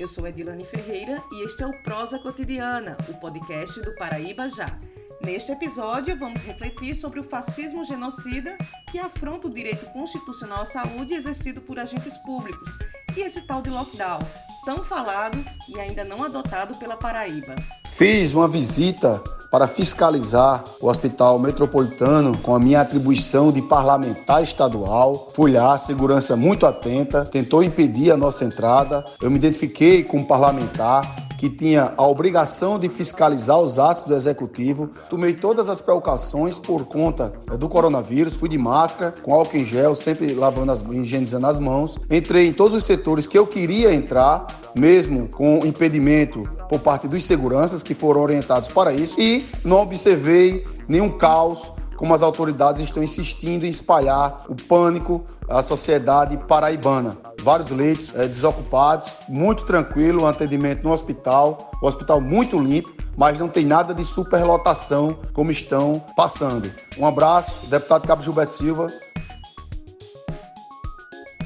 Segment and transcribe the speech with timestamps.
[0.00, 4.78] Eu sou Edilane Ferreira e este é o Prosa Cotidiana, o podcast do Paraíba Já.
[5.22, 8.56] Neste episódio, vamos refletir sobre o fascismo genocida
[8.90, 12.78] que afronta o direito constitucional à saúde exercido por agentes públicos
[13.14, 14.20] e esse tal de lockdown,
[14.64, 15.36] tão falado
[15.68, 17.54] e ainda não adotado pela Paraíba.
[18.00, 25.28] Fiz uma visita para fiscalizar o Hospital Metropolitano com a minha atribuição de parlamentar estadual.
[25.34, 29.04] Fui lá, segurança muito atenta, tentou impedir a nossa entrada.
[29.20, 34.90] Eu me identifiquei como parlamentar que tinha a obrigação de fiscalizar os atos do executivo.
[35.08, 39.64] Tomei todas as precauções por conta eh, do coronavírus, fui de máscara, com álcool em
[39.64, 41.96] gel, sempre lavando as higienizando as mãos.
[42.10, 47.24] Entrei em todos os setores que eu queria entrar, mesmo com impedimento por parte dos
[47.24, 53.02] seguranças que foram orientados para isso e não observei nenhum caos como as autoridades estão
[53.02, 60.26] insistindo em espalhar o pânico à sociedade paraibana vários leitos é, desocupados, muito tranquilo o
[60.26, 66.00] atendimento no hospital, o hospital muito limpo, mas não tem nada de superlotação como estão
[66.16, 66.72] passando.
[66.98, 68.88] Um abraço, deputado Cabo Gilberto Silva.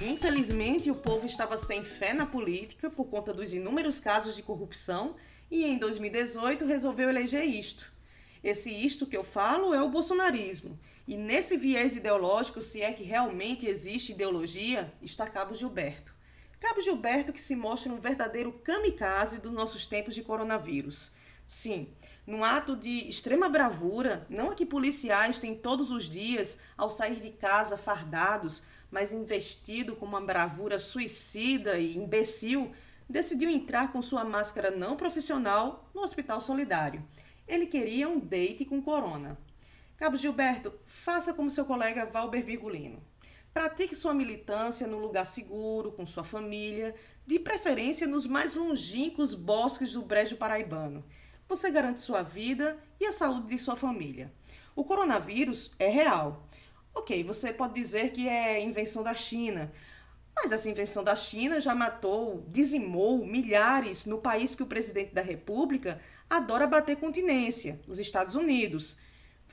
[0.02, 5.14] Infelizmente, o povo estava sem fé na política por conta dos inúmeros casos de corrupção
[5.50, 7.92] e em 2018 resolveu eleger isto.
[8.42, 13.04] Esse isto que eu falo é o bolsonarismo e nesse viés ideológico, se é que
[13.04, 16.14] realmente existe ideologia, está Cabo Gilberto.
[16.58, 21.12] Cabo Gilberto que se mostra um verdadeiro kamikaze dos nossos tempos de coronavírus.
[21.46, 21.88] Sim,
[22.26, 27.20] num ato de extrema bravura, não é que policiais têm todos os dias ao sair
[27.20, 32.72] de casa fardados, mas investido com uma bravura suicida e imbecil,
[33.06, 37.04] decidiu entrar com sua máscara não profissional no Hospital Solidário.
[37.46, 39.36] Ele queria um date com corona.
[40.04, 43.02] Cabo Gilberto, faça como seu colega Valber Virgulino.
[43.54, 46.94] Pratique sua militância no lugar seguro, com sua família,
[47.26, 51.02] de preferência nos mais longínquos bosques do Brejo Paraibano.
[51.48, 54.30] Você garante sua vida e a saúde de sua família.
[54.76, 56.46] O coronavírus é real.
[56.94, 59.72] Ok, você pode dizer que é invenção da China,
[60.36, 65.22] mas essa invenção da China já matou, dizimou milhares no país que o presidente da
[65.22, 65.98] República
[66.28, 69.02] adora bater continência, os Estados Unidos.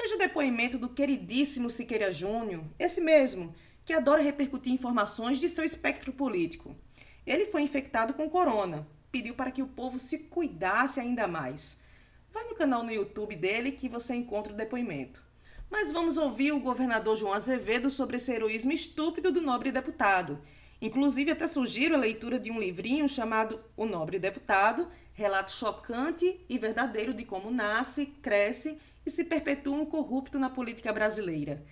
[0.01, 3.53] Veja o depoimento do queridíssimo Siqueira Júnior, esse mesmo,
[3.85, 6.75] que adora repercutir informações de seu espectro político.
[7.23, 11.83] Ele foi infectado com corona, pediu para que o povo se cuidasse ainda mais.
[12.31, 15.21] Vai no canal no YouTube dele que você encontra o depoimento.
[15.69, 20.41] Mas vamos ouvir o governador João Azevedo sobre esse heroísmo estúpido do nobre deputado.
[20.81, 26.57] Inclusive, até sugiro a leitura de um livrinho chamado O Nobre Deputado, relato chocante e
[26.57, 31.65] verdadeiro de como nasce, cresce e se perpetua corrupto na política brasileira.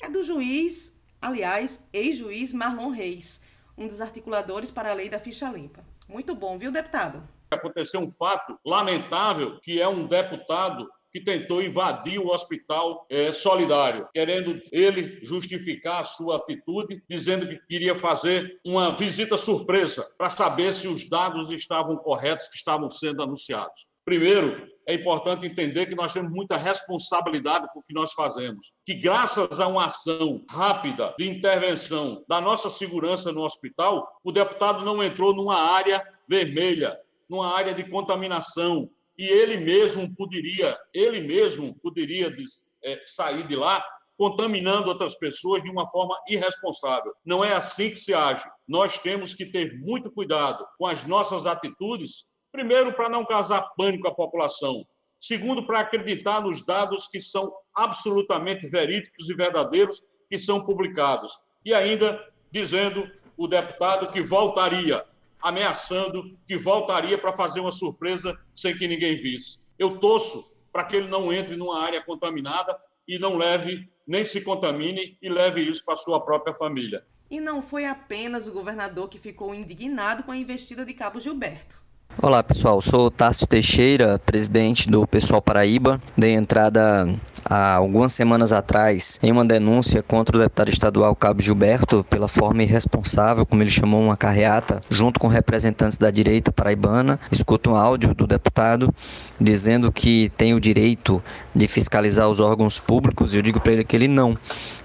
[0.00, 3.44] É do juiz, aliás, ex-juiz Marlon Reis,
[3.76, 5.84] um dos articuladores para a lei da ficha limpa.
[6.08, 7.26] Muito bom, viu, deputado?
[7.50, 14.08] Aconteceu um fato lamentável, que é um deputado que tentou invadir o hospital é, solidário,
[14.12, 20.72] querendo ele justificar a sua atitude, dizendo que queria fazer uma visita surpresa para saber
[20.72, 23.86] se os dados estavam corretos que estavam sendo anunciados.
[24.04, 28.74] Primeiro, é importante entender que nós temos muita responsabilidade com o que nós fazemos.
[28.84, 34.84] Que, graças a uma ação rápida de intervenção da nossa segurança no hospital, o deputado
[34.84, 38.90] não entrou numa área vermelha, numa área de contaminação.
[39.16, 42.34] E ele mesmo poderia, ele mesmo poderia
[42.82, 43.84] é, sair de lá
[44.16, 47.12] contaminando outras pessoas de uma forma irresponsável.
[47.24, 48.44] Não é assim que se age.
[48.66, 54.06] Nós temos que ter muito cuidado com as nossas atitudes Primeiro, para não causar pânico
[54.06, 54.86] à população.
[55.20, 60.00] Segundo, para acreditar nos dados que são absolutamente verídicos e verdadeiros
[60.30, 61.32] que são publicados.
[61.64, 65.04] E ainda dizendo o deputado que voltaria,
[65.42, 69.66] ameaçando que voltaria para fazer uma surpresa sem que ninguém visse.
[69.76, 74.40] Eu torço para que ele não entre numa área contaminada e não leve, nem se
[74.42, 77.04] contamine e leve isso para sua própria família.
[77.28, 81.83] E não foi apenas o governador que ficou indignado com a investida de Cabo Gilberto.
[82.22, 86.00] Olá pessoal, sou Tássio Teixeira, presidente do Pessoal Paraíba.
[86.16, 87.06] Dei entrada
[87.44, 92.62] há algumas semanas atrás em uma denúncia contra o deputado estadual Cabo Gilberto pela forma
[92.62, 97.18] irresponsável, como ele chamou uma carreata, junto com representantes da direita paraibana.
[97.30, 98.92] Escuto um áudio do deputado
[99.40, 101.22] dizendo que tem o direito
[101.54, 104.36] de fiscalizar os órgãos públicos e eu digo para ele que ele não.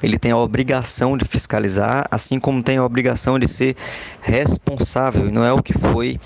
[0.01, 3.75] Ele tem a obrigação de fiscalizar, assim como tem a obrigação de ser
[4.21, 6.19] responsável, e não é o que foi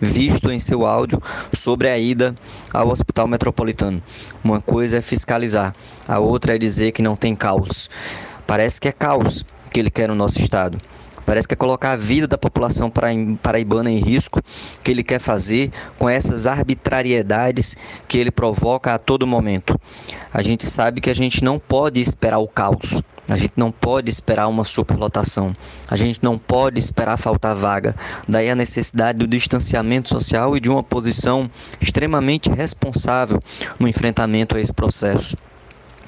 [0.00, 1.22] visto em seu áudio
[1.52, 2.34] sobre a ida
[2.72, 4.02] ao Hospital Metropolitano.
[4.42, 5.74] Uma coisa é fiscalizar,
[6.06, 7.90] a outra é dizer que não tem caos.
[8.46, 10.78] Parece que é caos que ele quer no nosso estado.
[11.26, 12.88] Parece que é colocar a vida da população
[13.42, 14.40] paraibana em risco
[14.84, 17.76] que ele quer fazer com essas arbitrariedades
[18.06, 19.78] que ele provoca a todo momento.
[20.32, 23.02] A gente sabe que a gente não pode esperar o caos.
[23.28, 25.52] A gente não pode esperar uma superlotação.
[25.90, 27.96] A gente não pode esperar faltar vaga.
[28.28, 31.50] Daí a necessidade do distanciamento social e de uma posição
[31.80, 33.42] extremamente responsável
[33.80, 35.36] no enfrentamento a esse processo.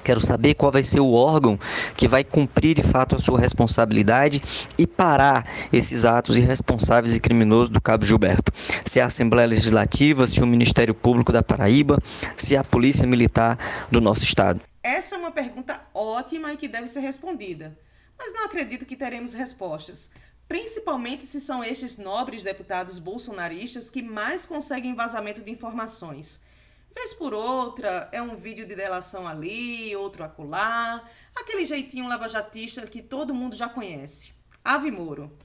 [0.09, 1.59] Quero saber qual vai ser o órgão
[1.95, 4.43] que vai cumprir de fato a sua responsabilidade
[4.79, 8.51] e parar esses atos irresponsáveis e criminosos do Cabo Gilberto.
[8.87, 11.99] Se é a Assembleia Legislativa, se é o Ministério Público da Paraíba,
[12.39, 13.59] se é a Polícia Militar
[13.91, 14.63] do nosso estado.
[14.83, 17.79] Essa é uma pergunta ótima e que deve ser respondida,
[18.19, 20.11] mas não acredito que teremos respostas,
[20.49, 26.48] principalmente se são estes nobres deputados bolsonaristas que mais conseguem vazamento de informações.
[26.95, 33.03] Vez por outra, é um vídeo de delação ali, outro acolá, aquele jeitinho lavajatista que
[33.03, 34.33] todo mundo já conhece.
[34.65, 35.37] Ave Moro.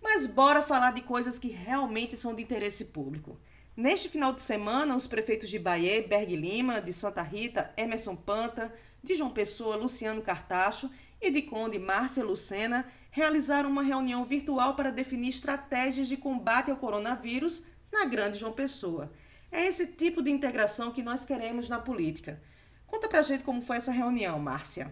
[0.00, 3.38] Mas bora falar de coisas que realmente são de interesse público.
[3.76, 8.72] Neste final de semana, os prefeitos de Bahia, Berg Lima, de Santa Rita, Emerson Panta,
[9.02, 10.90] de João Pessoa, Luciano Cartacho
[11.20, 16.76] e de Conde, Márcia Lucena, realizaram uma reunião virtual para definir estratégias de combate ao
[16.76, 19.12] coronavírus na Grande João Pessoa.
[19.52, 22.40] É esse tipo de integração que nós queremos na política.
[22.86, 24.90] Conta pra gente como foi essa reunião, Márcia.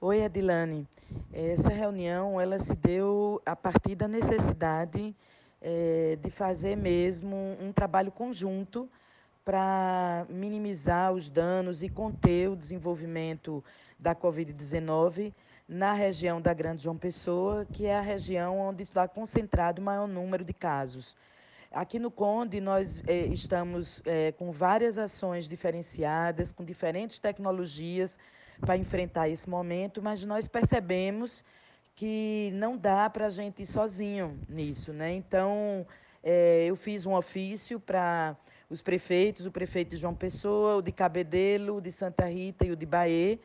[0.00, 0.86] Oi, Adilane.
[1.32, 5.14] Essa reunião ela se deu a partir da necessidade
[5.60, 8.88] é, de fazer mesmo um trabalho conjunto
[9.44, 13.62] para minimizar os danos e conter o desenvolvimento
[13.98, 15.34] da Covid-19
[15.68, 20.06] na região da Grande João Pessoa, que é a região onde está concentrado o maior
[20.06, 21.16] número de casos.
[21.72, 28.18] Aqui no Conde, nós é, estamos é, com várias ações diferenciadas, com diferentes tecnologias
[28.60, 31.44] para enfrentar esse momento, mas nós percebemos
[31.94, 35.12] que não dá para a gente ir sozinho nisso, né?
[35.12, 35.86] Então,
[36.24, 38.36] é, eu fiz um ofício para
[38.68, 42.76] os prefeitos, o prefeito João Pessoa, o de Cabedelo, o de Santa Rita e o
[42.76, 43.38] de Bahia,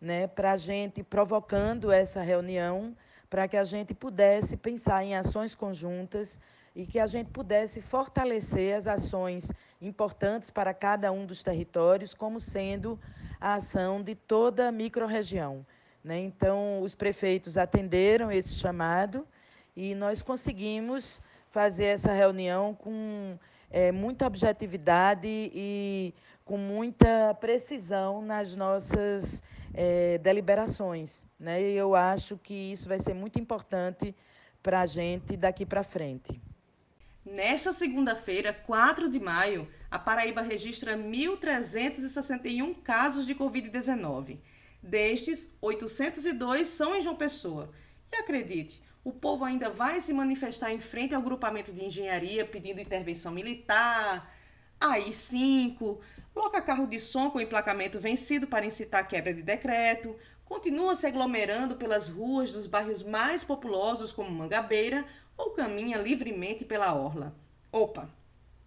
[0.00, 0.26] né?
[0.26, 2.96] Para a gente provocando essa reunião,
[3.28, 6.40] para que a gente pudesse pensar em ações conjuntas
[6.76, 9.50] e que a gente pudesse fortalecer as ações
[9.80, 13.00] importantes para cada um dos territórios, como sendo
[13.40, 15.64] a ação de toda a microrregião.
[16.04, 16.18] Né?
[16.18, 19.26] Então, os prefeitos atenderam esse chamado
[19.74, 23.38] e nós conseguimos fazer essa reunião com
[23.70, 26.12] é, muita objetividade e
[26.44, 29.42] com muita precisão nas nossas
[29.72, 31.26] é, deliberações.
[31.40, 31.62] Né?
[31.62, 34.14] E eu acho que isso vai ser muito importante
[34.62, 36.38] para a gente daqui para frente.
[37.26, 44.38] Nesta segunda-feira, 4 de maio, a Paraíba registra 1.361 casos de Covid-19.
[44.80, 47.72] Destes, 802 são em João Pessoa.
[48.12, 52.80] E acredite, o povo ainda vai se manifestar em frente ao grupamento de engenharia pedindo
[52.80, 54.32] intervenção militar,
[54.80, 55.98] AI-5,
[56.32, 60.14] coloca carro de som com emplacamento vencido para incitar quebra de decreto,
[60.44, 65.04] continua se aglomerando pelas ruas dos bairros mais populosos como Mangabeira
[65.36, 67.34] ou caminha livremente pela orla.
[67.70, 68.08] Opa,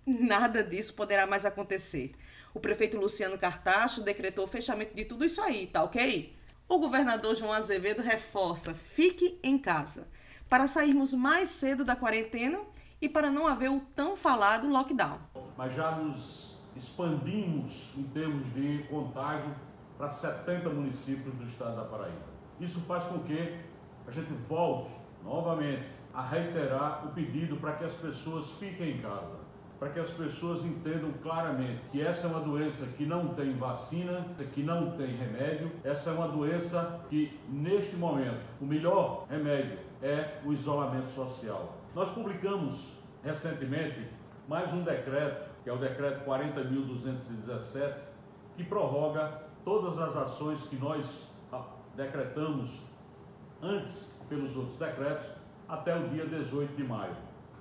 [0.06, 2.13] nada disso poderá mais acontecer.
[2.54, 6.36] O prefeito Luciano Cartacho decretou o fechamento de tudo isso aí, tá ok?
[6.68, 10.07] O governador João Azevedo reforça: fique em casa,
[10.48, 12.59] para sairmos mais cedo da quarentena
[13.02, 15.19] e para não haver o tão falado lockdown.
[15.57, 19.54] Mas já nos expandimos em termos de contágio
[19.97, 22.30] para 70 municípios do estado da Paraíba.
[22.59, 23.57] Isso faz com que
[24.07, 24.92] a gente volte
[25.23, 29.49] novamente a reiterar o pedido para que as pessoas fiquem em casa
[29.80, 34.25] para que as pessoas entendam claramente que essa é uma doença que não tem vacina,
[34.54, 40.42] que não tem remédio, essa é uma doença que, neste momento, o melhor remédio é
[40.44, 41.78] o isolamento social.
[41.95, 44.06] Nós publicamos recentemente
[44.49, 47.94] mais um decreto, que é o decreto 40.217,
[48.57, 51.30] que prorroga todas as ações que nós
[51.95, 52.81] decretamos
[53.61, 55.38] antes pelos outros decretos
[55.69, 57.16] até o dia 18 de maio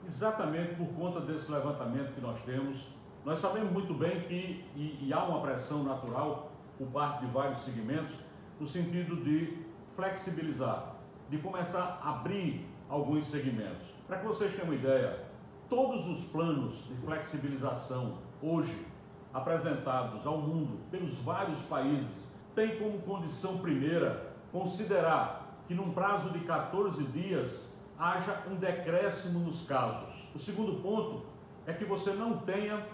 [0.08, 2.88] exatamente por conta desse levantamento que nós temos.
[3.24, 7.60] Nós sabemos muito bem que e, e há uma pressão natural por parte de vários
[7.60, 8.14] segmentos
[8.58, 9.58] no sentido de
[9.94, 10.94] flexibilizar,
[11.28, 13.86] de começar a abrir alguns segmentos.
[14.06, 15.26] Para que vocês tenham uma ideia,
[15.68, 18.86] todos os planos de flexibilização hoje
[19.34, 26.40] apresentados ao mundo pelos vários países têm como condição primeira considerar que num prazo de
[26.40, 27.67] 14 dias
[27.98, 30.28] haja um decréscimo nos casos.
[30.34, 31.26] O segundo ponto
[31.66, 32.86] é que você não tenha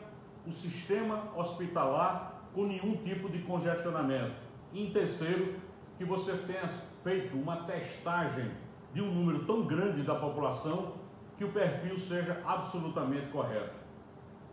[0.46, 4.36] o sistema hospitalar com nenhum tipo de congestionamento.
[4.72, 5.56] E em terceiro,
[5.98, 6.68] que você tenha
[7.02, 8.50] feito uma testagem
[8.92, 10.94] de um número tão grande da população
[11.36, 13.74] que o perfil seja absolutamente correto.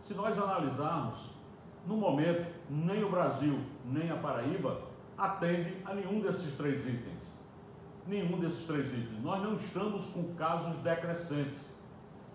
[0.02, 1.30] Se nós analisarmos,
[1.86, 4.82] no momento, nem o Brasil, nem a Paraíba
[5.16, 7.31] atende a nenhum desses três itens.
[8.06, 9.22] Nenhum desses três itens.
[9.22, 11.72] Nós não estamos com casos decrescentes.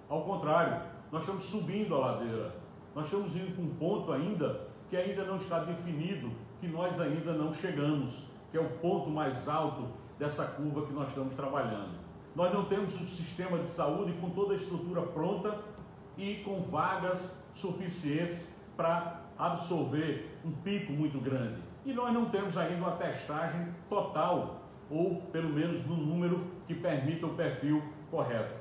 [0.08, 0.82] Ao contrário,
[1.12, 2.56] nós estamos subindo a ladeira.
[2.96, 7.34] Nós estamos indo com um ponto ainda que ainda não está definido, que nós ainda
[7.34, 11.98] não chegamos, que é o ponto mais alto dessa curva que nós estamos trabalhando.
[12.36, 15.60] Nós não temos um sistema de saúde com toda a estrutura pronta
[16.18, 21.62] e com vagas suficientes para absorver um pico muito grande.
[21.86, 27.26] E nós não temos ainda uma testagem total, ou pelo menos no número que permita
[27.26, 28.56] o perfil correto.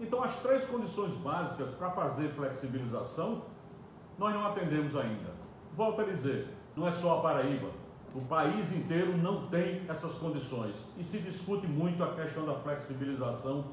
[0.00, 3.42] Então, as três condições básicas para fazer flexibilização,
[4.18, 5.30] nós não atendemos ainda.
[5.76, 7.68] Volto a dizer, não é só a Paraíba.
[8.14, 13.66] O país inteiro não tem essas condições e se discute muito a questão da flexibilização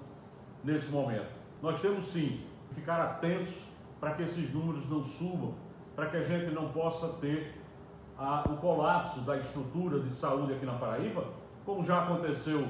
[0.64, 1.32] nesse momento.
[1.62, 3.64] Nós temos sim que ficar atentos
[4.00, 5.56] para que esses números não subam,
[5.96, 7.56] para que a gente não possa ter
[8.18, 11.26] a, o colapso da estrutura de saúde aqui na Paraíba,
[11.68, 12.66] como já aconteceu,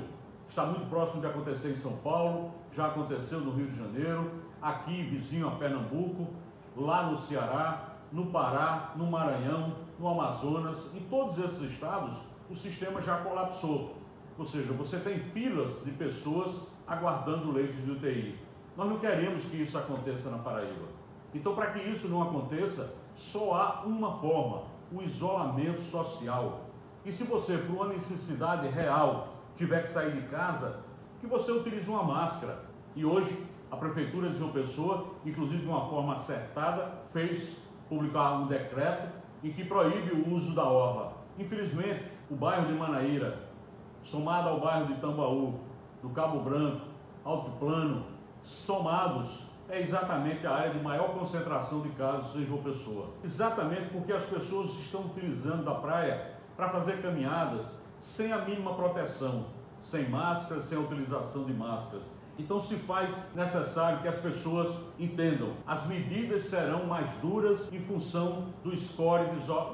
[0.50, 5.04] está muito próximo de acontecer em São Paulo, já aconteceu no Rio de Janeiro, aqui
[5.04, 6.28] vizinho a Pernambuco,
[6.76, 12.18] lá no Ceará, no Pará, no Maranhão, no Amazonas, em todos esses estados,
[12.50, 13.98] o sistema já colapsou.
[14.36, 18.40] Ou seja, você tem filas de pessoas aguardando leitos de UTI.
[18.76, 20.88] Nós não queremos que isso aconteça na Paraíba.
[21.36, 26.67] Então, para que isso não aconteça, só há uma forma: o isolamento social.
[27.08, 30.82] E se você, por uma necessidade real, tiver que sair de casa,
[31.22, 32.60] que você utilize uma máscara.
[32.98, 38.48] E hoje, a Prefeitura de João Pessoa, inclusive de uma forma acertada, fez publicar um
[38.48, 39.08] decreto
[39.42, 41.14] em que proíbe o uso da orla.
[41.40, 43.40] Infelizmente, o bairro de Manaíra,
[44.04, 45.62] somado ao bairro de Tambaú,
[46.04, 46.88] do Cabo Branco,
[47.24, 48.04] Alto Plano,
[48.44, 53.12] somados, é exatamente a área de maior concentração de casos em João Pessoa.
[53.24, 57.68] Exatamente porque as pessoas estão utilizando da praia para fazer caminhadas
[58.02, 59.46] sem a mínima proteção,
[59.80, 62.04] sem máscaras, sem a utilização de máscaras.
[62.40, 65.54] Então se faz necessário que as pessoas entendam.
[65.66, 69.26] As medidas serão mais duras em função do score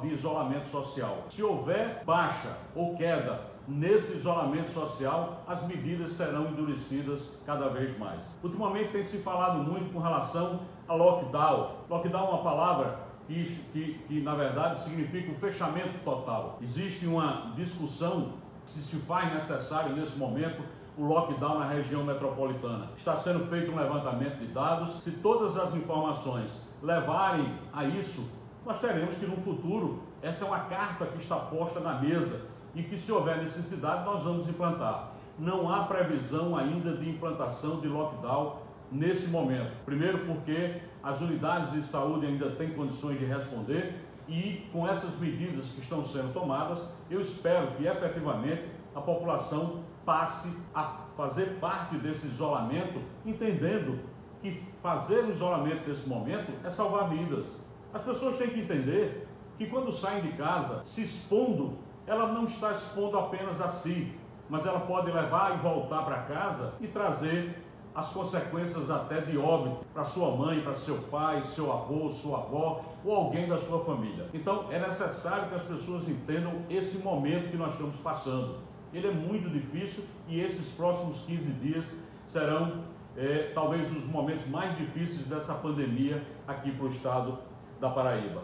[0.01, 1.25] de isolamento social.
[1.29, 8.21] Se houver baixa ou queda nesse isolamento social, as medidas serão endurecidas cada vez mais.
[8.41, 11.71] Ultimamente tem se falado muito com relação a lockdown.
[11.89, 16.59] Lockdown é uma palavra que, que, que na verdade significa o fechamento total.
[16.61, 18.33] Existe uma discussão
[18.65, 20.61] se se faz necessário nesse momento
[20.97, 22.89] o lockdown na região metropolitana.
[22.95, 25.03] Está sendo feito um levantamento de dados.
[25.03, 26.51] Se todas as informações
[26.81, 28.31] levarem a isso,
[28.65, 32.41] nós teremos que no futuro, essa é uma carta que está posta na mesa
[32.75, 35.11] e que, se houver necessidade, nós vamos implantar.
[35.37, 38.57] Não há previsão ainda de implantação de lockdown
[38.91, 39.71] nesse momento.
[39.85, 45.67] Primeiro, porque as unidades de saúde ainda têm condições de responder e, com essas medidas
[45.73, 48.63] que estão sendo tomadas, eu espero que efetivamente
[48.95, 53.99] a população passe a fazer parte desse isolamento, entendendo
[54.41, 57.61] que fazer o isolamento nesse momento é salvar vidas.
[57.93, 62.71] As pessoas têm que entender que quando saem de casa, se expondo, ela não está
[62.71, 64.13] expondo apenas a si,
[64.49, 67.62] mas ela pode levar e voltar para casa e trazer
[67.95, 72.83] as consequências até de óbito para sua mãe, para seu pai, seu avô, sua avó
[73.05, 74.27] ou alguém da sua família.
[74.33, 79.11] Então é necessário que as pessoas entendam esse momento que nós estamos passando ele é
[79.11, 81.85] muito difícil e esses próximos 15 dias
[82.31, 82.85] serão
[83.17, 87.39] é, talvez os momentos mais difíceis dessa pandemia aqui para o estado
[87.81, 88.43] da Paraíba.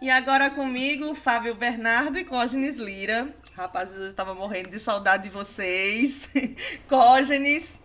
[0.00, 3.28] E agora comigo, Fábio Bernardo e Cógenes Lira.
[3.54, 6.30] Rapazes, eu estava morrendo de saudade de vocês.
[6.88, 7.81] Cógenes.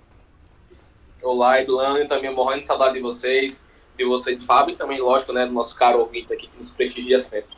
[1.22, 3.62] Olá, Edulane, também morrendo de saudade de vocês,
[3.98, 6.70] de você, de Fábio, e também, lógico, né, do nosso caro ouvinte aqui que nos
[6.70, 7.58] prestigia sempre.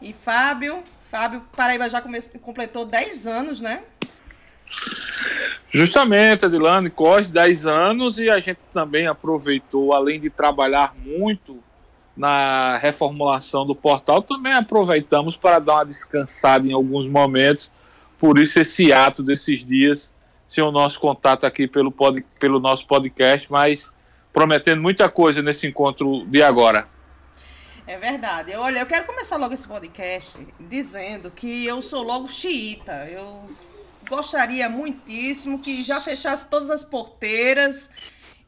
[0.00, 0.78] E Fábio,
[1.10, 3.82] Fábio, Paraíba já completou 10 anos, né?
[5.70, 11.58] Justamente, Adilane, quase 10 anos e a gente também aproveitou, além de trabalhar muito
[12.16, 17.70] na reformulação do portal, também aproveitamos para dar uma descansada em alguns momentos.
[18.18, 20.12] Por isso, esse ato desses dias,
[20.48, 23.90] sem o nosso contato aqui pelo, pod, pelo nosso podcast, mas
[24.32, 26.88] prometendo muita coisa nesse encontro de agora.
[27.86, 28.54] É verdade.
[28.54, 33.08] Olha, eu quero começar logo esse podcast dizendo que eu sou logo xiita.
[33.10, 33.50] Eu
[34.08, 37.88] gostaria muitíssimo que já fechasse todas as porteiras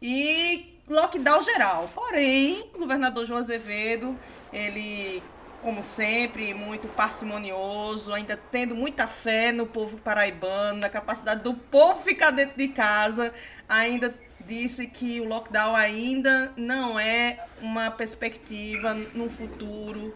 [0.01, 1.91] e lockdown geral.
[1.95, 4.15] Porém, o governador João Azevedo,
[4.53, 5.23] ele
[5.63, 12.03] como sempre, muito parcimonioso, ainda tendo muita fé no povo paraibano, na capacidade do povo
[12.03, 13.33] ficar dentro de casa,
[13.69, 14.15] ainda
[14.47, 20.15] disse que o lockdown ainda não é uma perspectiva no futuro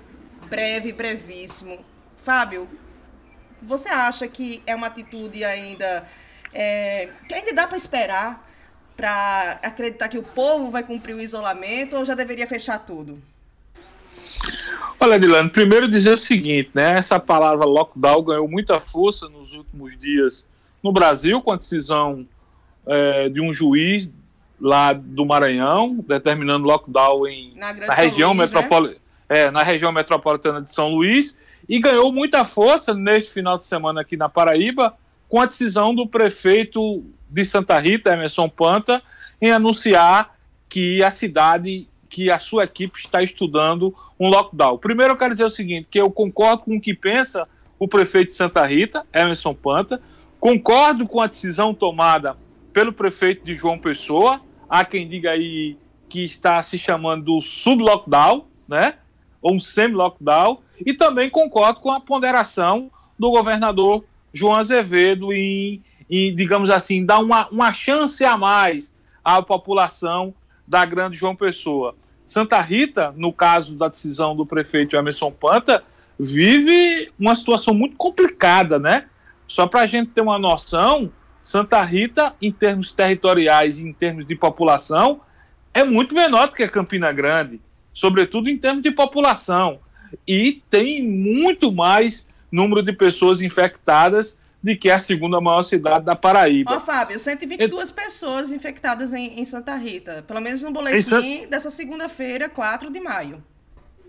[0.48, 1.78] breve, brevíssimo.
[2.24, 2.66] Fábio,
[3.62, 6.08] você acha que é uma atitude ainda
[6.52, 8.42] é, que ainda dá para esperar
[8.96, 13.20] para acreditar que o povo vai cumprir o isolamento ou já deveria fechar tudo?
[14.98, 16.94] Olha, Dilano, primeiro dizer o seguinte, né?
[16.94, 20.46] Essa palavra lockdown ganhou muita força nos últimos dias
[20.82, 22.26] no Brasil, com a decisão
[22.86, 24.10] é, de um juiz
[24.60, 28.96] lá do Maranhão, determinando lockdown em, na, na região Luís, metropoli né?
[29.28, 31.36] é, na região metropolitana de São Luís,
[31.68, 34.96] e ganhou muita força neste final de semana aqui na Paraíba,
[35.28, 39.02] com a decisão do prefeito de Santa Rita, Emerson Panta,
[39.40, 40.34] em anunciar
[40.68, 44.78] que a cidade, que a sua equipe está estudando um lockdown.
[44.78, 48.28] Primeiro eu quero dizer o seguinte, que eu concordo com o que pensa o prefeito
[48.28, 50.00] de Santa Rita, Emerson Panta,
[50.38, 52.36] concordo com a decisão tomada
[52.72, 55.76] pelo prefeito de João Pessoa, há quem diga aí
[56.08, 58.94] que está se chamando do sub-lockdown, né?
[59.42, 66.34] Ou um semi-lockdown, e também concordo com a ponderação do governador João Azevedo em, em
[66.34, 68.94] digamos assim, dar uma, uma chance a mais
[69.24, 70.34] à população
[70.66, 71.94] da grande João Pessoa.
[72.24, 75.84] Santa Rita, no caso da decisão do prefeito Emerson Panta,
[76.18, 79.06] vive uma situação muito complicada, né?
[79.46, 81.12] Só para a gente ter uma noção,
[81.42, 85.20] Santa Rita, em termos territoriais em termos de população,
[85.74, 87.60] é muito menor do que a Campina Grande,
[87.92, 89.80] sobretudo em termos de população.
[90.26, 96.16] E tem muito mais número de pessoas infectadas de que a segunda maior cidade da
[96.16, 96.76] Paraíba.
[96.76, 97.94] Ó, Fábio, 122 Eu...
[97.94, 103.44] pessoas infectadas em, em, Santa Rita, pelo menos no boletim dessa segunda-feira, 4 de maio.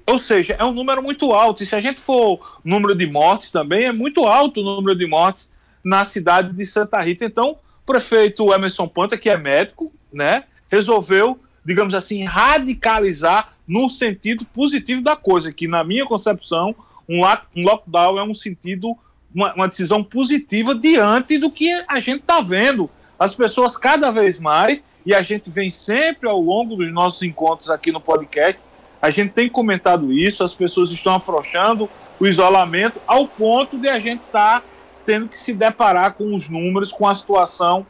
[0.07, 1.62] Ou seja, é um número muito alto.
[1.62, 5.05] E se a gente for número de mortes também, é muito alto o número de
[5.05, 5.50] mortes
[5.83, 7.25] na cidade de Santa Rita.
[7.25, 14.46] Então, o prefeito Emerson Panta, que é médico, né, resolveu, digamos assim, radicalizar no sentido
[14.46, 16.74] positivo da coisa, que na minha concepção,
[17.09, 17.20] um
[17.61, 18.98] lockdown é um sentido
[19.35, 22.89] uma, uma decisão positiva diante do que a gente está vendo.
[23.19, 27.69] As pessoas cada vez mais, e a gente vem sempre ao longo dos nossos encontros
[27.69, 28.59] aqui no podcast,
[29.01, 34.00] a gente tem comentado isso, as pessoas estão afrouxando o isolamento ao ponto de a
[34.00, 34.67] gente estar tá
[35.05, 37.85] tendo que se deparar com os números, com a situação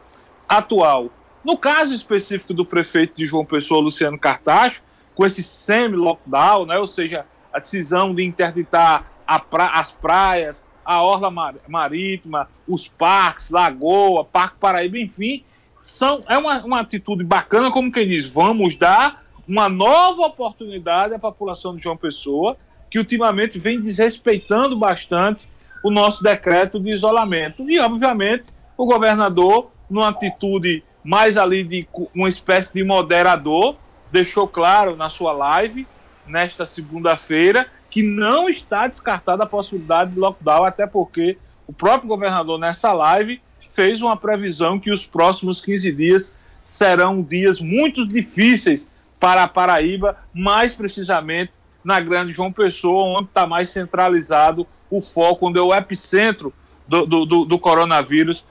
[0.50, 1.10] atual.
[1.44, 4.82] No caso específico do prefeito de João Pessoa, Luciano Cartacho,
[5.14, 9.10] com esse semi-lockdown, né, ou seja, a decisão de interditar
[9.50, 15.44] pra as praias, a orla mar marítima, os parques, Lagoa, Parque Paraíba, enfim,
[15.82, 21.20] são, é uma, uma atitude bacana, como quem diz, vamos dar uma nova oportunidade à
[21.20, 22.58] população de João Pessoa,
[22.90, 25.48] que ultimamente vem desrespeitando bastante
[25.84, 27.70] o nosso decreto de isolamento.
[27.70, 28.46] E, obviamente,
[28.78, 33.76] o governador, numa atitude mais ali de uma espécie de moderador,
[34.12, 35.88] deixou claro na sua live,
[36.26, 42.60] nesta segunda-feira, que não está descartada a possibilidade de lockdown, até porque o próprio governador,
[42.60, 48.86] nessa live, fez uma previsão que os próximos 15 dias serão dias muito difíceis
[49.18, 51.54] para a Paraíba, mais precisamente
[51.86, 56.54] na Grande João Pessoa, onde está mais centralizado o foco, onde é o epicentro
[56.86, 58.46] do, do, do, coronavírus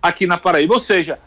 [0.00, 0.74] aqui na Paraíba.
[0.74, 1.18] Ou seja,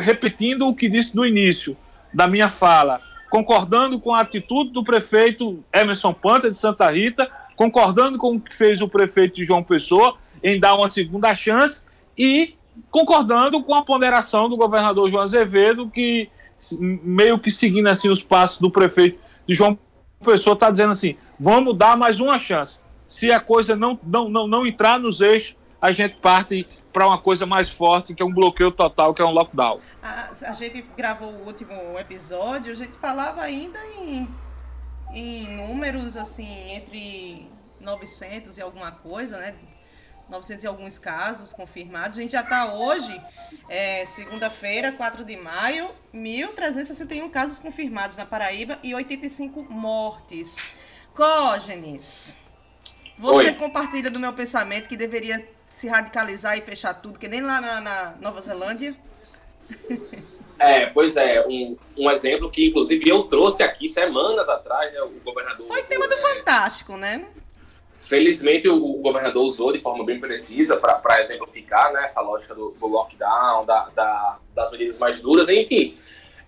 [0.00, 1.76] repetindo o que disse no início
[2.14, 3.02] da minha fala,
[3.32, 8.54] concordando com a atitude do prefeito Emerson Panta de Santa Rita, concordando com o que
[8.54, 11.82] fez o prefeito de João Pessoa em dar uma segunda chance
[12.16, 12.54] e
[12.90, 16.28] concordando com a ponderação do governador João Azevedo, que
[16.78, 19.18] meio que seguindo assim os passos do prefeito
[19.48, 19.78] de João
[20.22, 22.78] Pessoa, está dizendo assim: vamos dar mais uma chance.
[23.08, 27.20] Se a coisa não, não, não, não entrar nos eixos, a gente parte para uma
[27.20, 29.80] coisa mais forte, que é um bloqueio total, que é um lockdown.
[30.00, 34.24] A, a gente gravou o último episódio, a gente falava ainda em,
[35.12, 39.56] em números assim, entre 900 e alguma coisa, né?
[40.28, 42.16] 900 e alguns casos confirmados.
[42.16, 43.20] A gente já está hoje,
[43.68, 50.56] é, segunda-feira, 4 de maio, 1.361 casos confirmados na Paraíba e 85 mortes.
[51.12, 52.36] Cógenes,
[53.18, 53.54] você Oi.
[53.54, 57.80] compartilha do meu pensamento que deveria se radicalizar e fechar tudo, que nem lá na,
[57.80, 58.94] na Nova Zelândia.
[60.58, 65.08] É, pois é, um, um exemplo que inclusive eu trouxe aqui semanas atrás, né, o
[65.24, 65.66] governador...
[65.66, 67.26] Foi tema do é, Fantástico, né?
[67.92, 72.70] Felizmente o, o, governador usou de forma bem precisa para exemplificar né, essa lógica do,
[72.78, 75.96] do lockdown, da, da, das medidas mais duras, enfim.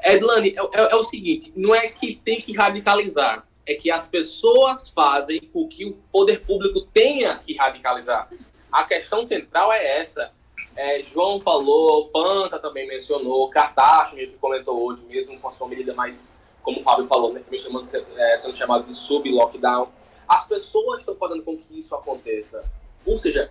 [0.01, 4.07] Edlane, é, é, é, o seguinte, não é que tem que radicalizar, é que as
[4.07, 8.29] pessoas fazem o que o poder público tenha que radicalizar.
[8.75, 10.33] A questão central é essa.
[10.75, 15.95] É, João falou, Panta também mencionou, Cartacho que comentou hoje, mesmo com a sua medida
[15.95, 19.93] mais, como o Fábio falou, né, que chamando, é, sendo chamado de sub-lockdown.
[20.27, 22.65] As pessoas estão fazendo com que isso aconteça.
[23.07, 23.49] Ou seja,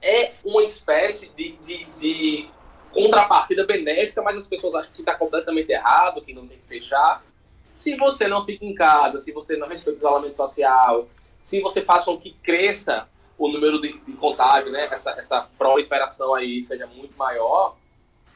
[0.00, 2.48] é uma espécie de, de, de
[2.92, 7.24] contrapartida benéfica, mas as pessoas acham que está completamente errado, que não tem que fechar.
[7.72, 11.08] Se você não fica em casa, se você não respeita o isolamento social,
[11.40, 13.08] se você faz com que cresça
[13.40, 17.74] o número de, de contágio, né, essa, essa proliferação aí seja muito maior,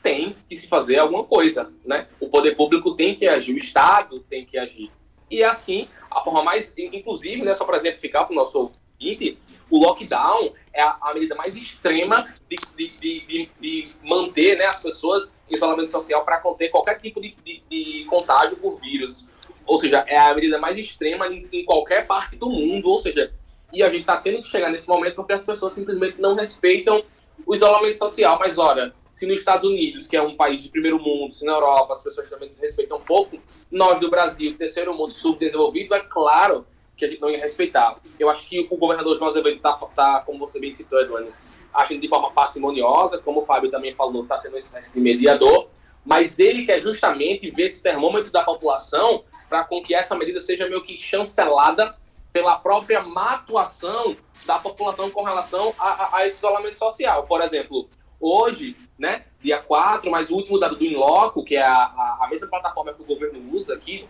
[0.03, 2.09] tem que se fazer alguma coisa, né?
[2.19, 4.91] O poder público tem que agir, o Estado tem que agir.
[5.31, 9.39] E assim, a forma mais, inclusive, né, só para exemplificar para o nosso ouvinte,
[9.71, 14.83] o lockdown é a, a medida mais extrema de, de, de, de, manter né, as
[14.83, 17.35] pessoas em isolamento social para conter qualquer tipo de,
[17.71, 19.29] de, contágio por vírus.
[19.67, 22.89] Ou seja, é a medida mais extrema em, em qualquer parte do mundo.
[22.91, 23.33] Ou seja,
[23.75, 27.03] e a gente está tendo que chegar nesse momento porque as pessoas simplesmente não respeitam
[27.47, 28.39] o isolamento social.
[28.39, 31.53] Mas, olha, se nos Estados Unidos, que é um país de primeiro mundo, se na
[31.53, 33.39] Europa as pessoas também desrespeitam um pouco,
[33.71, 37.99] nós do Brasil, terceiro mundo subdesenvolvido, é claro que a gente não ia respeitar.
[38.19, 41.33] Eu acho que o governador João Azevedo está, tá, como você bem citou, Eduardo,
[41.73, 45.69] agindo de forma parcimoniosa, como o Fábio também falou, está sendo de mediador,
[46.05, 50.69] mas ele quer justamente ver esse termômetro da população para com que essa medida seja
[50.69, 51.97] meio que chancelada
[52.35, 57.23] pela própria má atuação da população com relação a, a, a esse isolamento social.
[57.29, 57.89] Por exemplo,
[58.21, 62.49] hoje, né, dia 4, mas o último dado do Inloco, que é a, a, mesma
[62.49, 64.09] plataforma que o governo usa aqui,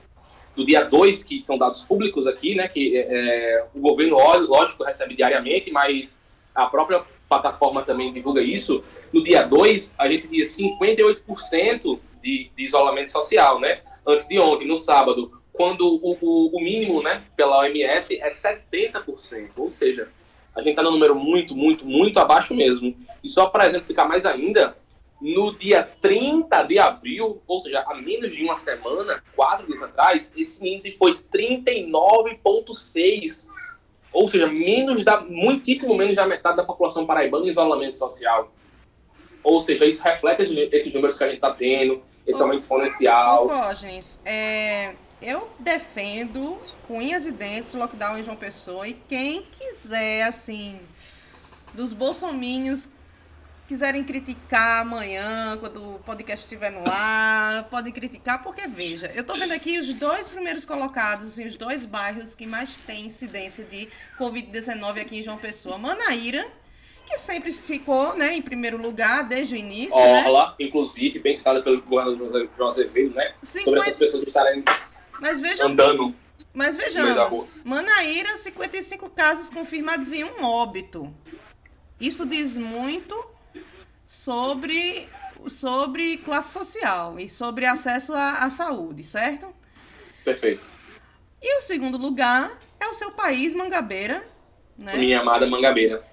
[0.57, 4.85] do dia 2, que são dados públicos aqui, né, que é, é, o governo, lógico,
[4.85, 6.17] recebe diariamente, mas
[6.55, 8.83] a própria plataforma também divulga isso.
[9.13, 13.83] No dia 2, a gente tinha 58% de, de isolamento social, né?
[14.07, 19.51] Antes de ontem, no sábado, quando o, o, o mínimo, né, pela OMS é 70%.
[19.57, 20.09] Ou seja,
[20.55, 22.95] a gente está no número muito, muito, muito abaixo mesmo.
[23.23, 24.77] E só para exemplificar mais ainda,
[25.21, 30.33] no dia 30 de abril, ou seja, há menos de uma semana, quatro dias atrás,
[30.37, 33.47] esse índice foi 39,6.
[34.13, 38.53] Ou seja, menos da, muitíssimo menos da metade da população paraibana em isolamento social.
[39.43, 43.47] Ou seja, isso reflete esses, números que a gente está tendo, esse aumento exponencial.
[43.47, 50.25] Cógenes, é, eu defendo com unhas e dentes lockdown em João Pessoa e quem quiser,
[50.25, 50.79] assim,
[51.73, 52.91] dos bolsominhos
[53.67, 59.39] quiserem criticar amanhã, quando o podcast estiver no ar, podem criticar, porque veja, eu estou
[59.39, 63.89] vendo aqui os dois primeiros colocados, assim, os dois bairros que mais têm incidência de
[64.19, 65.79] Covid-19 aqui em João Pessoa.
[65.79, 66.47] Manaíra,
[67.07, 69.97] que sempre ficou né, em primeiro lugar desde o início.
[69.97, 70.67] Orla, né?
[70.67, 73.33] inclusive, bem citada pelo governador João Azevedo, né?
[73.41, 73.65] 50...
[73.65, 74.63] Sobre essas pessoas estarem
[75.25, 76.15] mas vejam, andando.
[76.53, 81.11] Mas vejamos, Manaíra, 55 casos confirmados e um óbito.
[81.99, 83.25] Isso diz muito
[84.07, 85.09] sobre,
[85.49, 89.49] sobre classe social e sobre acesso à, à saúde, certo?
[90.23, 90.63] Perfeito.
[91.41, 94.23] E o segundo lugar é o seu país, Mangabeira.
[94.77, 94.95] Né?
[94.99, 96.05] Minha amada Mangabeira.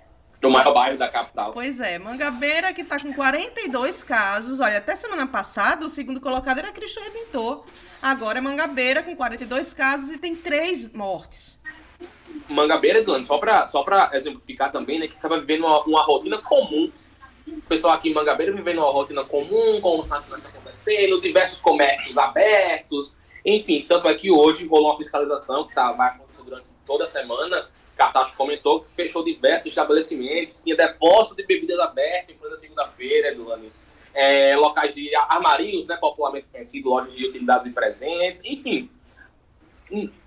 [0.42, 1.54] Do maior bairro da capital.
[1.54, 4.60] Pois é, Mangabeira que está com 42 casos.
[4.60, 7.64] Olha, até semana passada o segundo colocado era Cristo Redentor.
[8.02, 11.62] Agora é Mangabeira com 42 casos e tem três mortes.
[12.50, 16.92] Mangabeira, Edlane, só para só exemplificar também, né, que estava vivendo uma, uma rotina comum
[17.48, 23.18] o pessoal aqui em Mangabeira vivendo uma rotina comum, como está acontecendo, diversos comércios abertos,
[23.46, 27.08] enfim, tanto é que hoje rolou uma fiscalização que tá, vai acontecer durante toda a
[27.08, 27.70] semana.
[28.02, 33.72] Cartacho comentou que fechou diversos estabelecimentos, tinha depósito de bebidas aberto em plena segunda-feira, Edulane.
[34.14, 38.90] É, locais de armarinhos, né, popularmente conhecido, lojas de utilidades e presentes, enfim.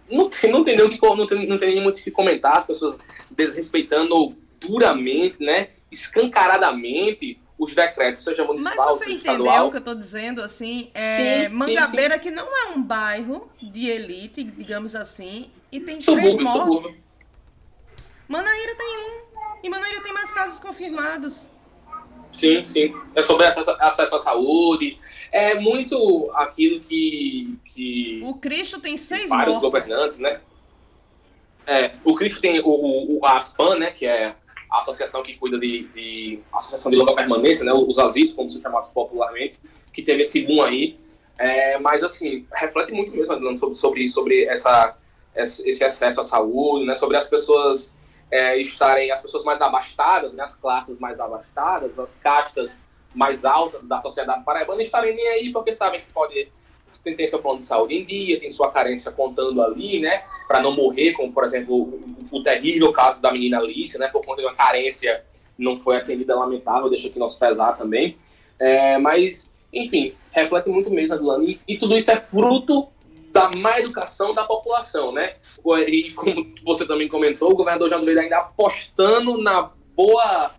[0.09, 2.59] Não tem, não tem, nem, que, não tem, não tem nem muito o que comentar,
[2.59, 9.77] as pessoas desrespeitando duramente, né, escancaradamente os decretos, seja municipal, Mas você entendeu o que
[9.77, 10.91] eu estou dizendo, assim?
[10.95, 12.29] É, sim, Mangabeira, sim, sim.
[12.29, 16.63] que não é um bairro de elite, digamos assim, e tem subúrbio, três mortes.
[16.63, 17.04] Subúrbio.
[18.29, 19.25] Manaíra tem um.
[19.63, 21.51] E Manaíra tem mais casos confirmados.
[22.33, 22.95] Sim, sim.
[23.15, 24.99] É sobre acesso, à saúde.
[25.31, 27.57] É muito aquilo que.
[27.65, 29.89] que o Cristo tem seis vários mortes.
[29.89, 30.41] governantes, né?
[31.67, 33.91] É, o Cristo tem o, o, o ASPAN, né?
[33.91, 34.35] Que é
[34.75, 38.61] a associação que cuida de, de associação de longa permanência, né, os ASIS, como são
[38.61, 39.61] chamados popularmente,
[39.93, 40.99] que teve esse boom aí.
[41.39, 44.97] É, mas, assim, reflete muito mesmo sobre, sobre, sobre essa,
[45.37, 47.94] esse acesso à saúde, né, sobre as pessoas
[48.35, 53.87] é, estarem, as pessoas mais abastadas, né, as classes mais abastadas, as castas mais altas
[53.87, 56.51] da sociedade paraibana estarem nem aí porque sabem que pode
[57.05, 60.25] tem, tem seu plano de saúde em dia, tem sua carência contando ali, né?
[60.49, 64.09] Para não morrer, como por exemplo o, o, terrível caso da menina Alice, né?
[64.09, 65.25] Por conta de uma carência
[65.57, 68.16] não foi atendida, lamentável, deixa aqui nosso pesar também.
[68.59, 72.88] É, mas, enfim, reflete muito mesmo, Adulani, e, e tudo isso é fruto
[73.35, 75.35] da má educação da população, né?
[75.88, 80.53] E como você também comentou, o governador Jorge Almeida ainda apostando na boa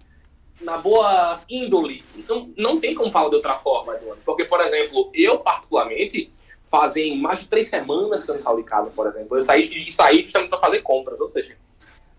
[0.59, 2.03] na boa índole.
[2.17, 4.21] Então, não tem como falar de outra forma, Eduardo.
[4.25, 6.31] Porque, por exemplo, eu, particularmente,
[6.63, 9.38] fazem mais de três semanas que eu não saio de casa, por exemplo.
[9.38, 11.57] Eu saí e saí justamente para fazer compras, ou seja,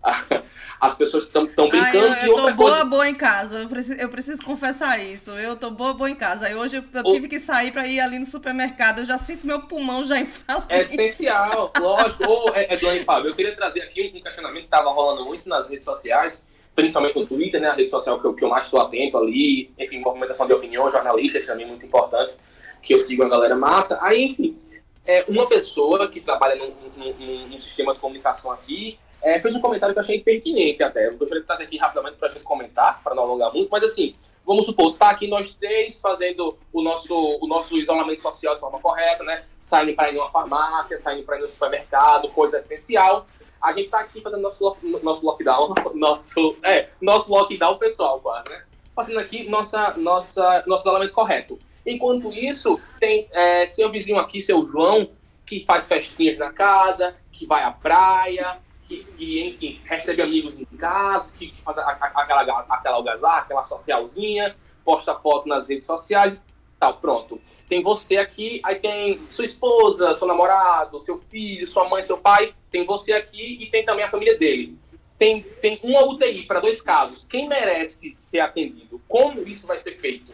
[0.79, 2.07] as pessoas estão brincando.
[2.07, 2.85] Ai, eu, eu tô boa, coisa...
[2.85, 3.59] boa em casa.
[3.59, 5.31] Eu preciso, eu preciso confessar isso.
[5.31, 6.47] Eu tô boa, boa em casa.
[6.47, 7.13] Aí hoje eu, eu o...
[7.13, 8.99] tive que sair para ir ali no supermercado.
[8.99, 10.27] Eu já sinto meu pulmão já em
[10.69, 12.23] É essencial, lógico.
[12.25, 15.69] Ô, Eduardo e Fábio, eu queria trazer aqui um questionamento que estava rolando muito nas
[15.69, 18.79] redes sociais principalmente no Twitter, né, a rede social que eu, que eu mais estou
[18.79, 22.35] atento ali, enfim, movimentação de opinião, jornalistas também muito importante,
[22.83, 23.97] que eu sigo a galera massa.
[23.99, 24.55] Aí, enfim,
[25.03, 29.61] é, uma pessoa que trabalha num, num, num sistema de comunicação aqui é, fez um
[29.61, 31.07] comentário que eu achei pertinente até.
[31.07, 33.83] Eu gostaria de trazer aqui rapidamente para a gente comentar, para não alongar muito, mas
[33.83, 38.61] assim, vamos supor, tá aqui nós três fazendo o nosso, o nosso isolamento social de
[38.61, 39.43] forma correta, né?
[39.59, 43.27] Saindo para ir numa farmácia, saindo para ir no supermercado, coisa essencial
[43.61, 48.63] a gente tá aqui fazendo nosso, nosso lockdown, nosso, é, nosso lockdown pessoal quase, né?
[48.95, 51.59] Fazendo aqui nossa, nossa, nosso isolamento correto.
[51.85, 55.09] Enquanto isso, tem é, seu vizinho aqui, seu João,
[55.45, 60.65] que faz festinhas na casa, que vai à praia, que, que enfim, recebe amigos em
[60.65, 65.85] casa, que, que faz a, a, aquela, aquela algazarra, aquela socialzinha, posta foto nas redes
[65.85, 66.41] sociais
[66.79, 67.39] tal, pronto.
[67.67, 72.53] Tem você aqui, aí tem sua esposa, seu namorado, seu filho, sua mãe, seu pai,
[72.69, 74.77] tem você aqui e tem também a família dele.
[75.17, 77.23] Tem, tem uma UTI para dois casos.
[77.23, 79.01] Quem merece ser atendido?
[79.07, 80.33] Como isso vai ser feito?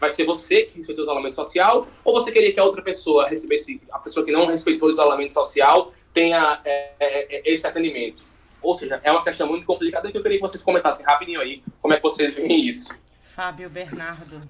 [0.00, 3.28] Vai ser você que respeitou o isolamento social ou você queria que a outra pessoa
[3.28, 8.22] recebesse, a pessoa que não respeitou o isolamento social, tenha é, é, é esse atendimento?
[8.60, 11.62] Ou seja, é uma questão muito complicada que eu queria que vocês comentassem rapidinho aí
[11.80, 12.94] como é que vocês veem isso.
[13.22, 14.42] Fábio Bernardo.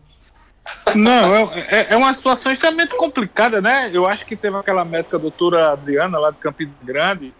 [0.94, 3.90] Não, é, é, é, uma situação extremamente complicada, né?
[3.92, 7.34] Eu acho que teve aquela médica a doutora Adriana, lá de Campina Grande.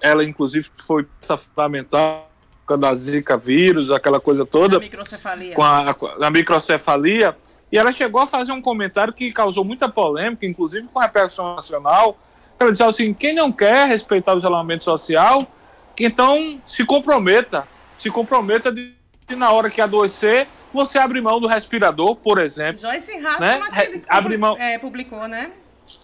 [0.00, 1.06] Ela, inclusive, foi
[1.38, 2.30] fundamental
[2.78, 4.78] da Zika vírus, aquela coisa toda.
[4.78, 5.54] A microcefalia.
[5.54, 7.36] Com a, a, a, microcefalia.
[7.70, 11.54] E ela chegou a fazer um comentário que causou muita polêmica, inclusive com a repercussão
[11.54, 12.18] nacional.
[12.70, 15.46] Disse assim: quem não quer respeitar o isolamento social,
[15.98, 17.66] então se comprometa.
[17.98, 18.94] Se comprometa de,
[19.28, 22.80] de na hora que adoecer, você abre mão do respirador, por exemplo.
[22.80, 24.02] Joyce Hasselman né?
[24.08, 24.56] abre mão...
[24.58, 25.52] É, publicou, né?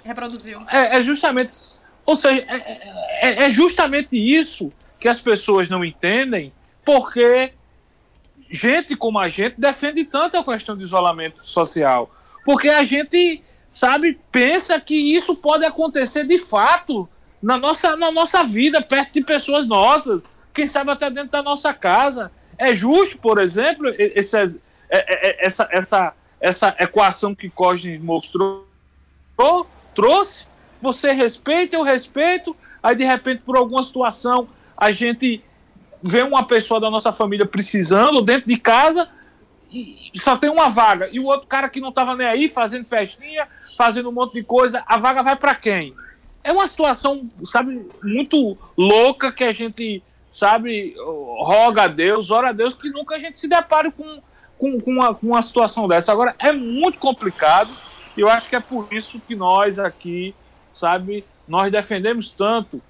[0.04, 0.60] Reproduziu.
[0.70, 1.56] É, é justamente.
[2.04, 6.52] Ou seja, é, é, é justamente isso que as pessoas não entendem,
[6.84, 7.52] porque
[8.50, 12.10] gente como a gente defende tanto a questão do isolamento social.
[12.44, 17.09] Porque a gente, sabe, pensa que isso pode acontecer de fato
[17.42, 20.20] na nossa, na nossa vida, perto de pessoas nossas,
[20.52, 22.33] quem sabe até dentro da nossa casa.
[22.57, 24.44] É justo, por exemplo, esse, é,
[24.90, 28.66] é, é, essa, essa, essa equação que Cosme mostrou,
[29.94, 30.44] trouxe?
[30.83, 35.42] Você respeita, eu respeito, aí de repente, por alguma situação, a gente
[36.02, 39.09] vê uma pessoa da nossa família precisando dentro de casa
[39.70, 41.09] e só tem uma vaga.
[41.12, 43.46] E o outro cara que não estava nem aí, fazendo festinha,
[43.78, 45.94] fazendo um monte de coisa, a vaga vai para quem?
[46.42, 52.52] É uma situação, sabe, muito louca que a gente sabe, roga a Deus, ora a
[52.52, 54.20] Deus, que nunca a gente se depare com,
[54.58, 56.10] com, com, uma, com uma situação dessa.
[56.10, 57.70] Agora, é muito complicado,
[58.16, 60.34] e eu acho que é por isso que nós aqui,
[60.72, 62.82] sabe, nós defendemos tanto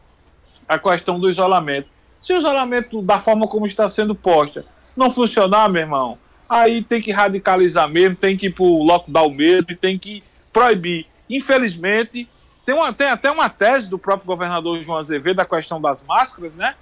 [0.66, 1.88] a questão do isolamento.
[2.22, 4.64] Se o isolamento, da forma como está sendo posta,
[4.96, 9.30] não funcionar, meu irmão, aí tem que radicalizar mesmo, tem que ir para o lockdown
[9.30, 10.22] mesmo, tem que
[10.52, 11.06] proibir.
[11.28, 12.28] Infelizmente,
[12.64, 16.52] tem, uma, tem até uma tese do próprio governador João Azevedo da questão das máscaras,
[16.54, 16.74] né?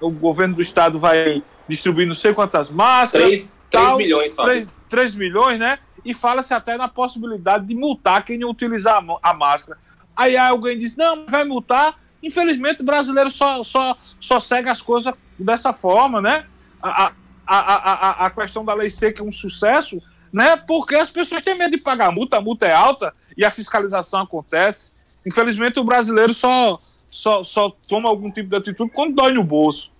[0.00, 3.28] o governo do estado vai distribuir não sei quantas máscaras.
[3.28, 5.78] 3, 3 milhões, 3, 3 milhões, né?
[6.04, 9.78] E fala-se até na possibilidade de multar quem não utilizar a máscara.
[10.16, 11.98] Aí alguém diz, não, vai multar.
[12.22, 16.44] Infelizmente, o brasileiro só, só, só segue as coisas dessa forma, né?
[16.82, 17.12] A, a,
[17.46, 20.56] a, a, a questão da lei seca é um sucesso, né?
[20.56, 23.50] Porque as pessoas têm medo de pagar a multa, a multa é alta e a
[23.50, 24.92] fiscalização acontece.
[25.26, 29.92] Infelizmente, o brasileiro só, só, só toma algum tipo de atitude quando dói no bolso.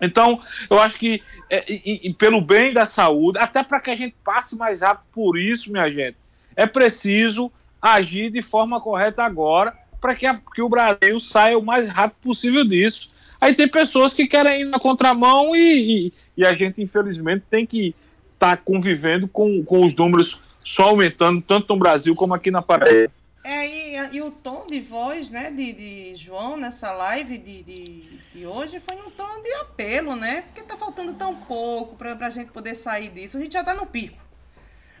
[0.00, 3.96] Então, eu acho que, é, e, e, pelo bem da saúde, até para que a
[3.96, 6.16] gente passe mais rápido por isso, minha gente,
[6.56, 7.50] é preciso
[7.82, 12.64] agir de forma correta agora, para que, que o Brasil saia o mais rápido possível
[12.64, 13.08] disso.
[13.40, 17.66] Aí tem pessoas que querem ir na contramão e, e, e a gente, infelizmente, tem
[17.66, 17.94] que
[18.38, 22.62] estar tá convivendo com, com os números só aumentando, tanto no Brasil como aqui na
[22.62, 23.12] Paraíba.
[23.42, 28.20] É, e, e, o tom de voz, né, de, de João nessa live de, de,
[28.34, 30.42] de, hoje foi um tom de apelo, né?
[30.42, 33.38] Porque tá faltando tão pouco para a gente poder sair disso.
[33.38, 34.18] A gente já tá no pico.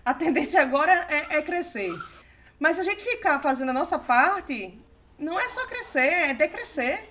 [0.04, 1.92] A tendência agora é, é crescer.
[2.58, 4.78] Mas se a gente ficar fazendo a nossa parte,
[5.18, 7.10] não é só crescer, é decrescer.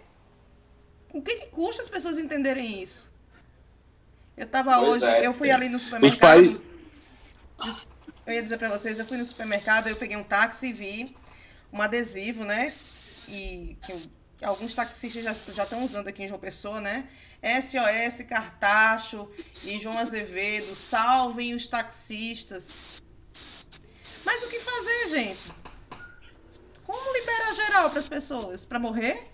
[1.13, 3.09] O que, que custa as pessoas entenderem isso?
[4.37, 5.25] Eu tava pois hoje, é.
[5.25, 6.61] eu fui ali no supermercado.
[8.25, 11.15] Eu ia dizer para vocês, eu fui no supermercado, eu peguei um táxi e vi
[11.73, 12.75] um adesivo, né?
[13.27, 14.09] E que
[14.43, 17.07] alguns taxistas já, já estão usando aqui em João Pessoa, né?
[17.41, 19.27] SOS Cartacho
[19.63, 22.75] e João Azevedo, salvem os taxistas.
[24.23, 25.51] Mas o que fazer, gente?
[26.85, 28.65] Como liberar geral para as pessoas?
[28.65, 29.31] Para morrer?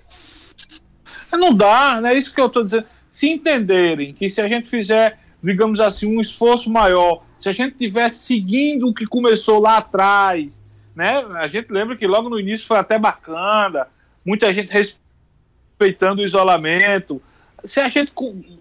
[1.31, 2.15] Não dá, né?
[2.15, 2.87] Isso que eu estou dizendo.
[3.13, 7.77] Se entenderem que se a gente fizer, digamos assim, um esforço maior, se a gente
[7.77, 10.63] tivesse seguindo o que começou lá atrás,
[10.95, 11.23] né?
[11.35, 13.87] A gente lembra que logo no início foi até bacana,
[14.25, 17.21] muita gente respeitando o isolamento.
[17.63, 18.11] Se a gente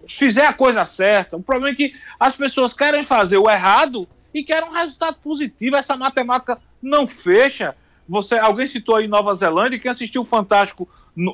[0.07, 4.43] fizer a coisa certa, o problema é que as pessoas querem fazer o errado e
[4.43, 5.77] querem um resultado positivo.
[5.77, 7.73] Essa matemática não fecha.
[8.07, 10.87] Você, alguém citou aí Nova Zelândia, quem assistiu o Fantástico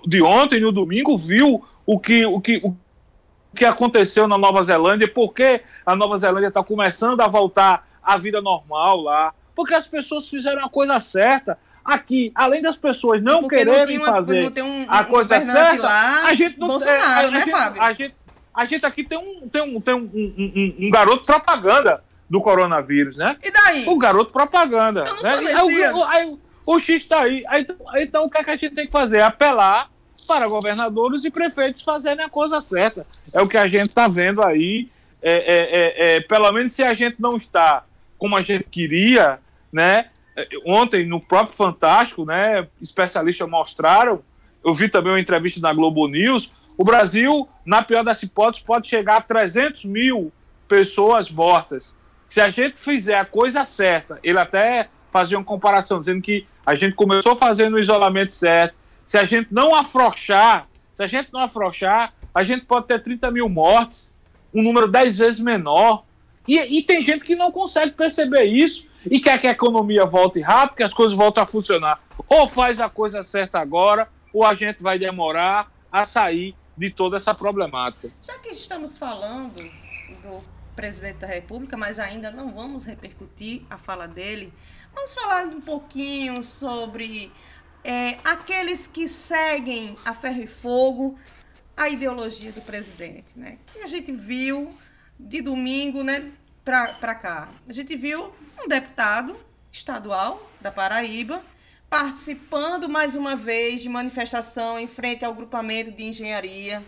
[0.08, 2.78] de ontem, no domingo, viu o que, o que, o
[3.56, 8.42] que aconteceu na Nova Zelândia, porque a Nova Zelândia está começando a voltar à vida
[8.42, 11.58] normal lá porque as pessoas fizeram a coisa certa.
[11.84, 16.24] Aqui, além das pessoas não quererem não uma, fazer um, a coisa um certa, lá,
[16.28, 17.82] a gente não Bolsonaro, é, a, né, gente, Fábio?
[17.82, 18.16] A gente,
[18.56, 23.18] a gente aqui tem um, tem um, tem um, um, um garoto propaganda do coronavírus,
[23.18, 23.36] né?
[23.44, 23.86] E daí?
[23.86, 25.02] O garoto propaganda.
[25.02, 25.56] Eu não né?
[25.58, 27.44] sou aí, o, aí, o X está aí.
[27.50, 27.68] aí.
[27.98, 29.20] Então, o que, é que a gente tem que fazer?
[29.20, 29.90] Apelar
[30.30, 33.04] para governadores e prefeitos fazerem a coisa certa.
[33.34, 34.88] É o que a gente está vendo aí.
[35.24, 37.84] É, é, é, é, pelo menos se a gente não está
[38.16, 39.40] como a gente queria,
[39.74, 40.06] né?
[40.66, 44.20] Ontem, no próprio Fantástico, né, especialistas mostraram,
[44.64, 48.88] eu vi também uma entrevista na Globo News, o Brasil, na pior das hipóteses, pode
[48.88, 50.32] chegar a 300 mil
[50.68, 51.94] pessoas mortas.
[52.28, 56.76] Se a gente fizer a coisa certa, ele até fazia uma comparação, dizendo que a
[56.76, 58.76] gente começou fazendo o isolamento certo,
[59.10, 63.32] se a gente não afrouxar, se a gente não afrouxar, a gente pode ter 30
[63.32, 64.14] mil mortes,
[64.54, 66.04] um número 10 vezes menor.
[66.48, 70.40] E, e tem gente que não consegue perceber isso e quer que a economia volte
[70.42, 71.98] rápido, que as coisas voltem a funcionar.
[72.28, 77.18] Ou faz a coisa certa agora, ou a gente vai demorar a sair de toda
[77.18, 78.12] essa problemática.
[78.28, 80.38] Já que estamos falando do
[80.76, 84.54] presidente da República, mas ainda não vamos repercutir a fala dele,
[84.94, 87.32] vamos falar um pouquinho sobre
[87.84, 91.18] é, aqueles que seguem a ferro e fogo
[91.78, 93.58] a ideologia do presidente, né?
[93.72, 94.78] Que a gente viu
[95.20, 96.32] de domingo, né,
[96.64, 97.50] para cá.
[97.68, 98.30] A gente viu
[98.64, 99.40] um deputado
[99.72, 101.42] estadual da Paraíba
[101.90, 106.84] participando mais uma vez de manifestação em frente ao grupamento de engenharia,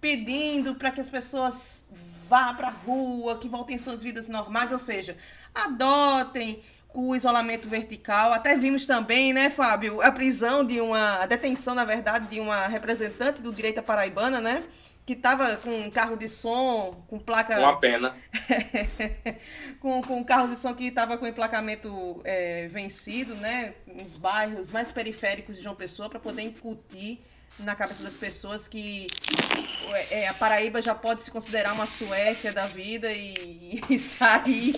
[0.00, 1.86] pedindo para que as pessoas
[2.28, 5.16] vá para a rua, que voltem suas vidas normais, ou seja,
[5.54, 6.60] adotem
[6.94, 8.32] o isolamento vertical.
[8.32, 12.66] Até vimos também, né, Fábio, a prisão de uma, a detenção, na verdade, de uma
[12.66, 14.62] representante do direito paraibana, né?
[15.04, 17.58] que tava com carro de som, com placa.
[17.58, 18.14] Uma pena.
[19.80, 23.74] com, com carro de som que tava com emplacamento é, vencido, né?
[23.88, 27.18] Nos bairros mais periféricos de João Pessoa, para poder incutir
[27.58, 29.06] na cabeça das pessoas que
[30.10, 34.74] é, a Paraíba já pode se considerar uma Suécia da vida e, e sair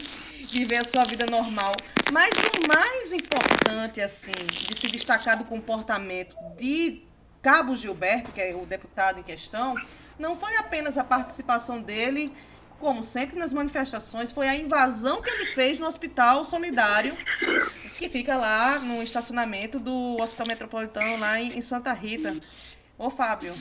[0.53, 1.73] viver a sua vida normal.
[2.13, 7.03] Mas o mais importante, assim, de se destacar do comportamento de
[7.43, 9.75] Cabo Gilberto, que é o deputado em questão,
[10.19, 12.33] não foi apenas a participação dele,
[12.85, 17.17] como sempre nas manifestações, foi a invasão que ele fez no Hospital Solidário,
[17.99, 22.37] que fica lá no estacionamento do Hospital Metropolitano, lá em Santa Rita.
[22.99, 23.55] Ô, Fábio,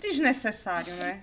[0.00, 1.22] desnecessário, né?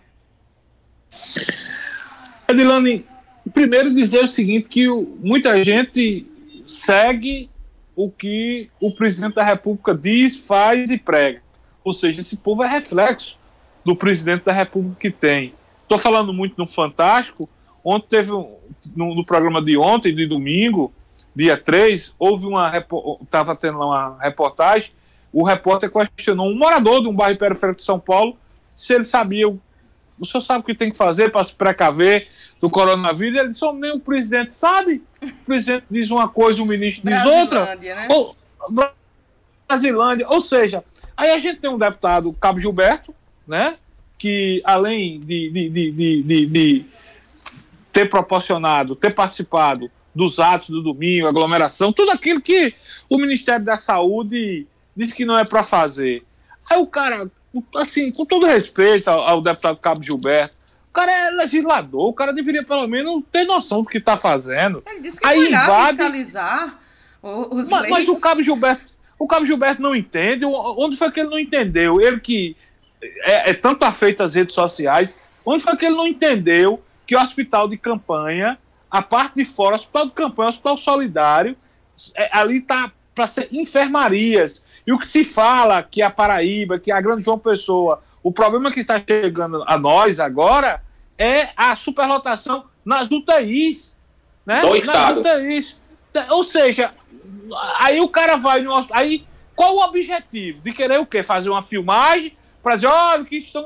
[2.47, 3.03] Edilane,
[3.51, 6.27] primeiro dizer o seguinte, que muita gente
[6.67, 7.49] segue
[7.95, 11.41] o que o presidente da República diz, faz e prega.
[11.83, 13.39] Ou seja, esse povo é reflexo
[13.83, 15.57] do presidente da República que tem.
[15.89, 17.49] Estou falando muito no Fantástico.
[17.83, 20.93] Ontem teve, no, no, programa de ontem, de domingo,
[21.35, 22.71] dia 3, houve uma.
[23.23, 24.91] Estava tendo uma reportagem.
[25.33, 28.37] O repórter questionou um morador de um bairro periférico de São Paulo
[28.77, 29.47] se ele sabia.
[29.47, 32.27] O senhor sabe o que tem que fazer para se precaver
[32.61, 33.39] do coronavírus?
[33.39, 35.01] Ele disse: nem o presidente sabe.
[35.23, 37.75] O presidente diz uma coisa, o ministro diz outra.
[37.75, 38.07] Né?
[38.11, 38.35] Ou,
[39.67, 40.27] Brasilândia.
[40.29, 40.83] Ou seja,
[41.17, 43.11] aí a gente tem um deputado, Cabo Gilberto,
[43.47, 43.75] né?
[44.19, 46.85] Que além de, de, de, de,
[47.91, 52.73] ter proporcionado, ter participado dos atos do domingo, aglomeração, tudo aquilo que
[53.09, 56.21] o Ministério da Saúde disse que não é para fazer.
[56.69, 57.31] Aí o cara,
[57.77, 60.55] assim, com todo respeito ao, ao deputado Cabo Gilberto,
[60.89, 64.83] o cara é legislador, o cara deveria pelo menos ter noção do que está fazendo.
[64.85, 65.97] Ele disse que Aí olhar, invade...
[65.97, 66.79] fiscalizar
[67.23, 68.83] os mas, mas, o Cabo Gilberto,
[69.17, 70.45] o Cabo Gilberto não entende.
[70.45, 72.01] Onde foi que ele não entendeu?
[72.01, 72.55] Ele que
[73.01, 77.21] é, é tanto afeito às redes sociais, onde foi que ele não entendeu que o
[77.21, 78.57] hospital de campanha,
[78.89, 81.55] a parte de fora, o hospital de campanha, o hospital solidário,
[82.15, 84.61] é, ali está para ser enfermarias.
[84.85, 88.71] E o que se fala que a Paraíba, que a Grande João Pessoa, o problema
[88.71, 90.81] que está chegando a nós agora
[91.17, 93.93] é a superlotação nas UTIs.
[94.45, 94.61] Né?
[94.61, 95.19] Do nas estado.
[95.19, 95.77] UTIs.
[96.29, 96.91] Ou seja,
[97.79, 99.23] aí o cara vai no aí
[99.55, 101.21] qual o objetivo de querer o quê?
[101.21, 102.31] Fazer uma filmagem
[102.61, 103.65] para dizer, olha o que estão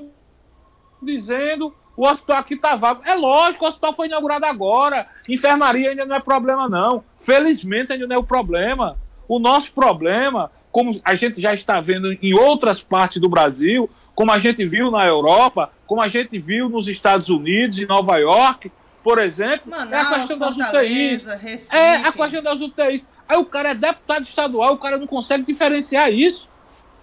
[1.02, 3.02] dizendo, o hospital aqui tá vago.
[3.06, 5.06] É lógico, o hospital foi inaugurado agora.
[5.28, 7.04] Enfermaria ainda não é problema não.
[7.22, 8.96] Felizmente ainda não é o problema.
[9.28, 14.32] O nosso problema, como a gente já está vendo em outras partes do Brasil, como
[14.32, 18.72] a gente viu na Europa, como a gente viu nos Estados Unidos e Nova York,
[19.04, 21.26] por exemplo, Manaus, é a questão das UTIs.
[21.26, 21.76] Recife.
[21.76, 23.06] É a questão das UTIs.
[23.28, 26.53] Aí o cara é deputado estadual, o cara não consegue diferenciar isso.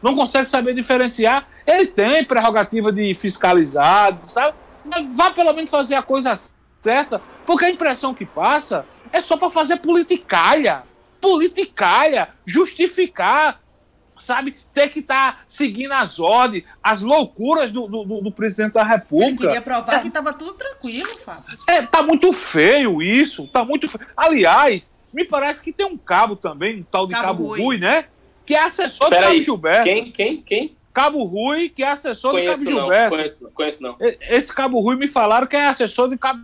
[0.02, 1.46] Não consegue saber diferenciar.
[1.66, 4.56] Ele tem prerrogativa de fiscalizar, sabe?
[4.84, 6.34] Mas vá pelo menos fazer a coisa
[6.80, 10.82] certa, porque a impressão que passa é só para fazer politicalha.
[11.20, 13.60] Politicalha, justificar,
[14.18, 14.56] sabe?
[14.72, 19.28] Ter que estar tá seguindo as ordens, as loucuras do, do, do, presidente da República.
[19.28, 21.56] Ele queria provar é, que estava tudo tranquilo, Fábio.
[21.68, 24.06] É, tá muito feio isso, tá muito feio.
[24.16, 27.60] Aliás, me parece que tem um cabo também, um tal de Cabo, cabo Rui.
[27.60, 28.06] Rui, né?
[28.50, 29.42] Que é assessor Pera do Cabo aí.
[29.44, 29.84] Gilberto.
[29.84, 30.76] Quem, quem, quem?
[30.92, 33.10] Cabo Rui, que é assessor conheço do Cabo não, Gilberto.
[33.10, 33.96] Conheço, não, conheço não.
[34.00, 36.42] Esse Cabo Rui me falaram que é assessor do Cabo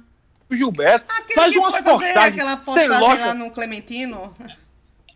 [0.48, 1.04] Gilberto.
[1.08, 3.26] Aquele Faz umas postagens aquela sem lógica.
[3.26, 4.30] lá no Clementino.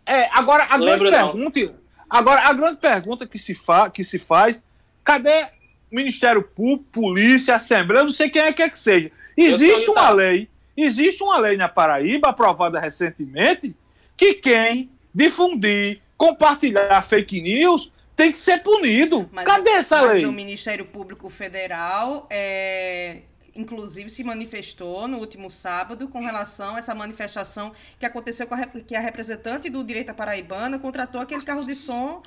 [0.05, 1.31] É, agora a Lembro grande não.
[1.31, 1.79] pergunta,
[2.09, 4.61] agora a grande pergunta que se, fa, que se faz,
[5.01, 5.47] cadê
[5.89, 9.09] Ministério Público, Polícia, Assembleia, não sei quem é que é que seja.
[9.37, 13.75] Existe uma lei Existe uma lei na Paraíba, aprovada recentemente,
[14.17, 19.27] que quem difundir, compartilhar fake news tem que ser punido.
[19.31, 20.25] Mas, Cadê essa mas lei?
[20.27, 23.21] o Ministério Público Federal, é,
[23.55, 28.67] inclusive, se manifestou no último sábado com relação a essa manifestação que aconteceu com a,
[28.67, 32.21] que a representante do Direito Paraibana contratou aquele carro de som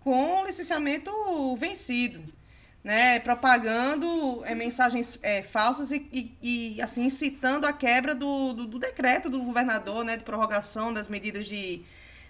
[0.00, 1.10] com licenciamento
[1.56, 2.22] vencido
[2.82, 8.66] né, propagando é, mensagens é, falsas e, e, e, assim incitando a quebra do, do,
[8.66, 11.84] do, decreto do governador né, de prorrogação das medidas de,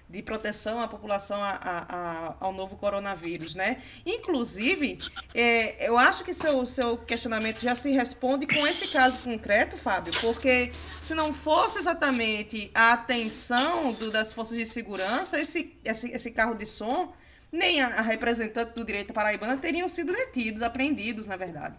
[0.08, 3.82] de proteção à população a, a, ao novo coronavírus, né?
[4.04, 4.98] Inclusive,
[5.34, 10.12] é, eu acho que seu, seu questionamento já se responde com esse caso concreto, Fábio,
[10.20, 16.30] porque se não fosse exatamente a atenção do, das forças de segurança, esse, esse, esse
[16.30, 17.12] carro de som
[17.50, 21.74] nem a, a representante do direito paraibana teriam sido detidos, apreendidos, na verdade.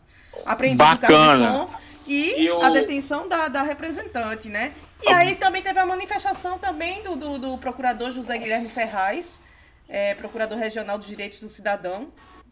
[0.45, 1.67] Apreendidos Bacana.
[2.05, 2.61] e Eu...
[2.61, 4.73] a detenção da, da representante, né?
[5.03, 9.41] E aí também teve a manifestação também do, do, do procurador José Guilherme Ferraz,
[9.87, 12.07] é, procurador regional dos direitos do cidadão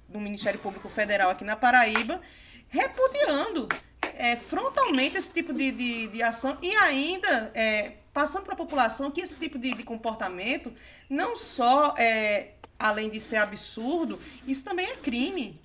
[0.08, 2.22] do Ministério Público Federal aqui na Paraíba,
[2.70, 3.68] repudiando
[4.02, 9.12] é, frontalmente esse tipo de, de, de ação e ainda é, passando para a população
[9.12, 10.72] que esse tipo de, de comportamento
[11.10, 15.60] não só é, além de ser absurdo, isso também é crime.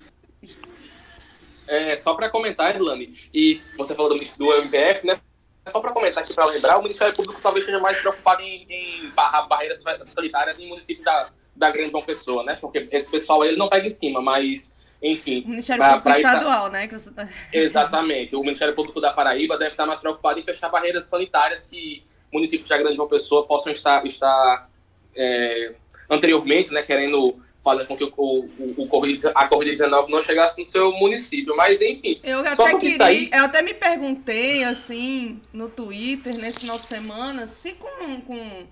[1.67, 5.21] É, só para comentar, Edlane, e você falou do, do MPF, né?
[5.69, 9.09] Só para comentar aqui, para lembrar, o Ministério Público talvez esteja mais preocupado em, em
[9.11, 12.57] barrar barreiras sanitárias em municípios da, da Grande João Pessoa, né?
[12.59, 15.43] Porque esse pessoal ele não pega em cima, mas, enfim...
[15.45, 16.89] O Ministério pra, Público pra Estadual, né?
[17.15, 17.29] Tá...
[17.53, 18.35] Exatamente.
[18.35, 22.03] O Ministério Público da Paraíba deve estar mais preocupado em fechar barreiras sanitárias que
[22.33, 24.67] municípios da Grande João Pessoa possam estar, estar
[25.15, 25.75] é,
[26.09, 30.65] anteriormente, né, querendo fazer com que o, o, o corrida, a Corrida-19 não chegasse no
[30.65, 31.55] seu município.
[31.55, 33.29] Mas, enfim, eu até queria, aí...
[33.31, 38.67] Eu até me perguntei, assim, no Twitter, nesse final de semana, se com, com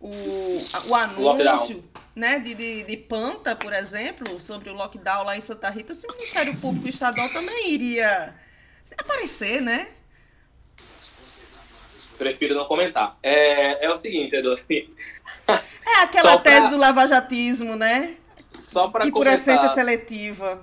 [0.00, 0.12] o,
[0.88, 1.82] o anúncio
[2.14, 6.06] né, de, de, de, Panta, por exemplo, sobre o lockdown lá em Santa Rita, se
[6.06, 8.34] o Ministério Público Estadual também iria
[8.96, 9.88] aparecer, né?
[12.16, 13.16] Prefiro não comentar.
[13.22, 14.58] É, é o seguinte, Edu.
[15.86, 16.50] É aquela pra...
[16.50, 18.16] tese do lavajatismo, né?
[18.78, 20.62] Só para Que por essência seletiva.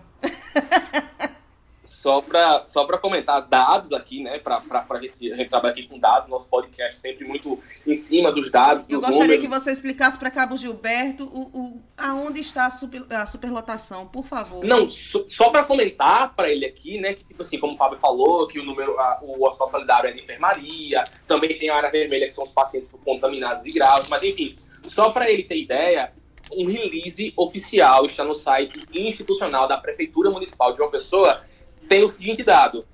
[1.83, 4.39] Só para só comentar dados aqui, né?
[4.39, 8.31] Para a gente, a gente trabalhar aqui com dados, nosso podcast sempre muito em cima
[8.31, 8.85] dos dados.
[8.87, 9.43] Eu dos gostaria números.
[9.43, 14.25] que você explicasse para Cabo Gilberto o, o, aonde está a, super, a superlotação, por
[14.25, 14.63] favor.
[14.63, 17.13] Não, so, só para comentar para ele aqui, né?
[17.13, 20.13] Que, tipo assim, como o Fábio falou, que o número, a, o hospital solidário é
[20.13, 24.23] de enfermaria, também tem a área vermelha, que são os pacientes contaminados e graves, mas
[24.23, 26.11] enfim, só para ele ter ideia,
[26.51, 31.43] um release oficial está no site institucional da Prefeitura Municipal de João Pessoa
[31.87, 32.85] tem o seguinte dado.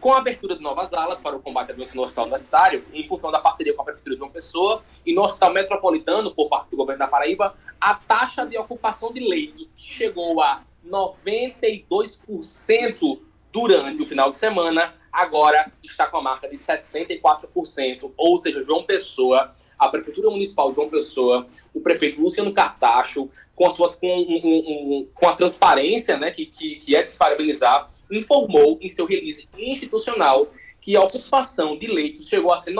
[0.00, 3.06] Com a abertura de novas alas para o combate à doença no hospital universitário, em
[3.06, 6.70] função da parceria com a Prefeitura de João Pessoa e no hospital metropolitano, por parte
[6.70, 13.20] do governo da Paraíba, a taxa de ocupação de leitos chegou a 92%
[13.52, 18.82] durante o final de semana, agora está com a marca de 64%, ou seja, João
[18.82, 24.08] Pessoa, a Prefeitura Municipal de João Pessoa, o prefeito Luciano Cartacho, com a, sua, com,
[24.08, 28.88] um, um, com a transparência né, que, que, que é de se parabenizar, informou em
[28.88, 30.46] seu release institucional
[30.80, 32.74] que a ocupação de leitos chegou a ser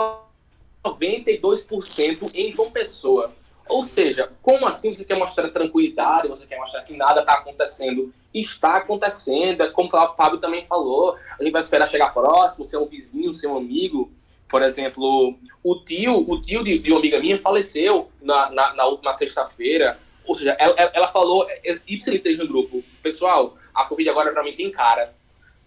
[0.83, 3.31] 92% em João Pessoa.
[3.69, 8.13] Ou seja, como assim você quer mostrar tranquilidade, você quer mostrar que nada está acontecendo?
[8.33, 12.77] Está acontecendo, é como o Fábio também falou, a gente vai esperar chegar próximo, ser
[12.77, 14.11] um vizinho, ser um amigo.
[14.53, 18.85] Por exemplo, o tio, o tio de, de uma amiga minha faleceu na, na, na
[18.85, 19.97] última sexta-feira.
[20.27, 21.47] Ou seja, ela, ela falou,
[21.87, 25.11] ipsilitreis no grupo, pessoal, a Covid agora para mim tem cara.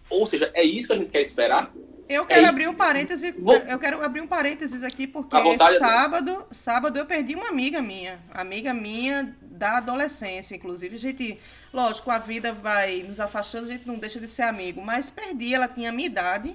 [0.09, 1.69] Ou seja, é isso que a gente quer esperar?
[2.09, 3.57] Eu quero é abrir um parêntese, Vou...
[3.57, 5.37] eu quero abrir um parênteses aqui porque
[5.81, 11.41] sábado, sábado eu perdi uma amiga minha, amiga minha da adolescência, inclusive, a gente,
[11.73, 15.53] lógico, a vida vai nos afastando, a gente não deixa de ser amigo, mas perdi,
[15.57, 16.55] ela tinha a minha idade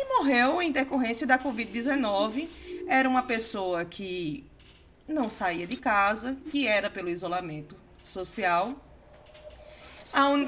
[0.00, 2.48] e morreu em decorrência da COVID-19.
[2.88, 4.44] Era uma pessoa que
[5.06, 8.74] não saía de casa, que era pelo isolamento social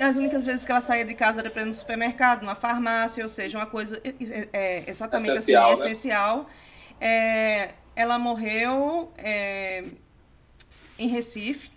[0.01, 3.23] as únicas vezes que ela saía de casa era para ir no supermercado, numa farmácia,
[3.23, 5.91] ou seja, uma coisa é, é, exatamente essencial, assim, né?
[5.91, 6.51] essencial.
[7.01, 9.85] É, ela morreu é,
[10.99, 11.71] em Recife,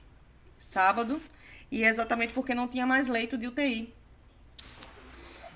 [0.58, 1.22] sábado,
[1.70, 3.94] e é exatamente porque não tinha mais leito de UTI.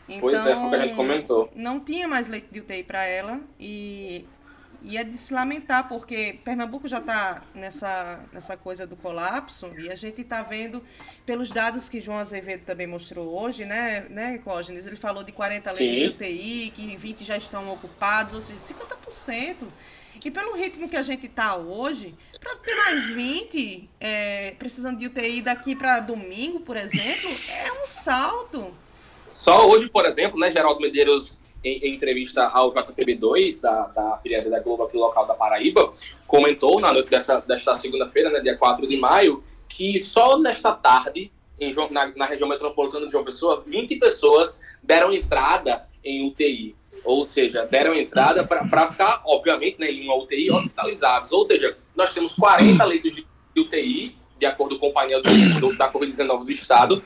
[0.07, 1.51] Então, pois é, foi o que a gente então, comentou.
[1.55, 4.25] Não tinha mais leito de UTI para ela, e
[4.81, 9.89] e é de se lamentar, porque Pernambuco já está nessa, nessa coisa do colapso e
[9.91, 10.83] a gente está vendo,
[11.25, 14.85] pelos dados que João Azevedo também mostrou hoje, né, né Cógenes?
[14.85, 15.77] Ele falou de 40 Sim.
[15.83, 19.67] leitos de UTI, que 20 já estão ocupados, ou seja, 50%.
[20.23, 25.07] E pelo ritmo que a gente está hoje, para ter mais 20 é, precisando de
[25.07, 28.73] UTI daqui para domingo, por exemplo, é um salto.
[29.27, 34.49] Só hoje, por exemplo, né, Geraldo Medeiros em, em entrevista ao JTB2, da, da afiliada
[34.49, 35.91] da Globo aqui local da Paraíba,
[36.25, 41.31] comentou na noite desta, desta segunda-feira, né, dia 4 de maio, que só nesta tarde,
[41.59, 46.75] em, na, na região metropolitana de João Pessoa, 20 pessoas deram entrada em UTI.
[47.03, 51.31] Ou seja, deram entrada para ficar, obviamente, né, em uma UTI hospitalizados.
[51.31, 53.25] Ou seja, nós temos 40 leitos de
[53.57, 57.03] UTI, de acordo com o painel do, da Covid-19 do Estado.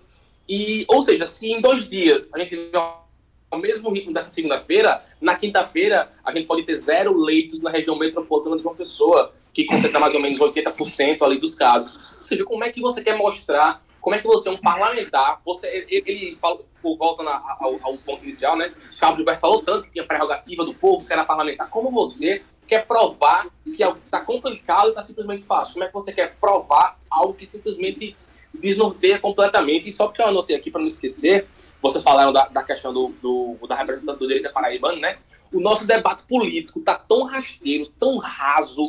[0.52, 5.02] E, ou seja, se em dois dias a gente tiver ao mesmo ritmo dessa segunda-feira,
[5.22, 9.64] na quinta-feira a gente pode ter zero leitos na região metropolitana de João Pessoa, que
[9.64, 12.12] concentra mais ou menos 80% ali dos casos.
[12.12, 15.40] Ou seja, como é que você quer mostrar, como é que você é um parlamentar,
[15.46, 16.38] você, ele, ele
[16.84, 18.74] volta na, ao, ao, ponto inicial, né?
[19.00, 21.70] Cabo Gilberto falou tanto que tinha prerrogativa do povo, que era parlamentar.
[21.70, 25.76] Como você quer provar que algo está complicado e está simplesmente fácil?
[25.76, 28.18] Como é que você quer provar algo que simplesmente
[28.54, 29.90] desnorteia completamente?
[29.90, 31.48] E só porque eu anotei aqui para não esquecer,
[31.82, 35.18] vocês falaram da, da questão do, do, da representante do direito paraibano, né?
[35.52, 38.84] O nosso debate político tá tão rasteiro, tão raso,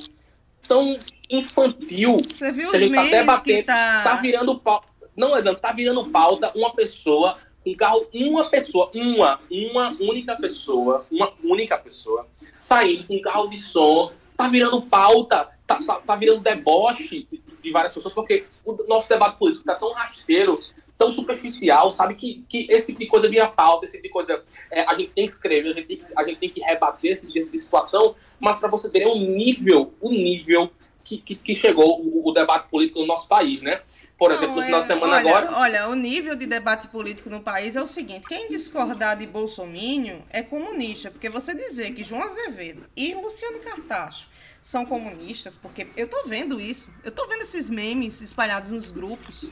[0.69, 0.99] tão
[1.31, 2.13] infantil.
[2.13, 4.03] Você viu que a gente tá debatendo, tá...
[4.03, 4.89] tá virando pauta.
[5.17, 7.37] Não, Edan, tá virando pauta uma pessoa,
[7.67, 13.49] um carro, uma pessoa, uma, uma única pessoa, uma única pessoa, saindo com um carro
[13.49, 17.27] de som, tá virando pauta, tá, tá, tá virando deboche
[17.63, 20.61] de várias pessoas, porque o nosso debate político tá tão rasteiro,
[20.99, 22.15] tão superficial, sabe?
[22.15, 25.13] Que, que esse tipo de coisa vira pauta, esse tipo de coisa é, a gente
[25.13, 28.15] tem que escrever, a gente tem, a gente tem que rebater esse tipo de situação,
[28.41, 30.71] mas para vocês verem o nível, o nível
[31.05, 33.81] que, que, que chegou o, o, debate político no nosso país, né?
[34.17, 35.59] Por Não, exemplo, no final de é, semana olha, agora.
[35.59, 40.23] Olha, o nível de debate político no país é o seguinte: quem discordar de Bolsonaro
[40.31, 44.29] é comunista, porque você dizer que João Azevedo e Luciano Cartacho
[44.63, 49.51] são comunistas, porque eu tô vendo isso, eu tô vendo esses memes espalhados nos grupos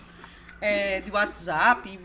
[0.60, 1.98] é, de WhatsApp,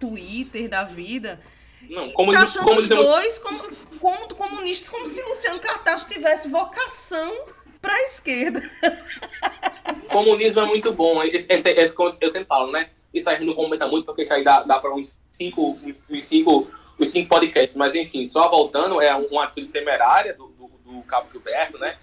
[0.00, 1.40] Twitter da vida.
[1.88, 3.60] Não, como tá achando como os dois como,
[4.00, 7.32] como comunistas, como se Luciano Cartacho tivesse vocação
[7.80, 8.60] para a esquerda.
[10.10, 11.22] Comunismo é muito bom.
[11.22, 12.90] Esse, esse, esse, eu sempre falo, né?
[13.14, 16.26] Isso aí não comenta muito, porque isso aí dá, dá para uns cinco, uns, uns,
[16.26, 16.66] cinco,
[17.00, 17.76] uns cinco podcasts.
[17.76, 21.96] Mas, enfim, só voltando, é uma atitude temerária do, do, do Cabo Gilberto, né?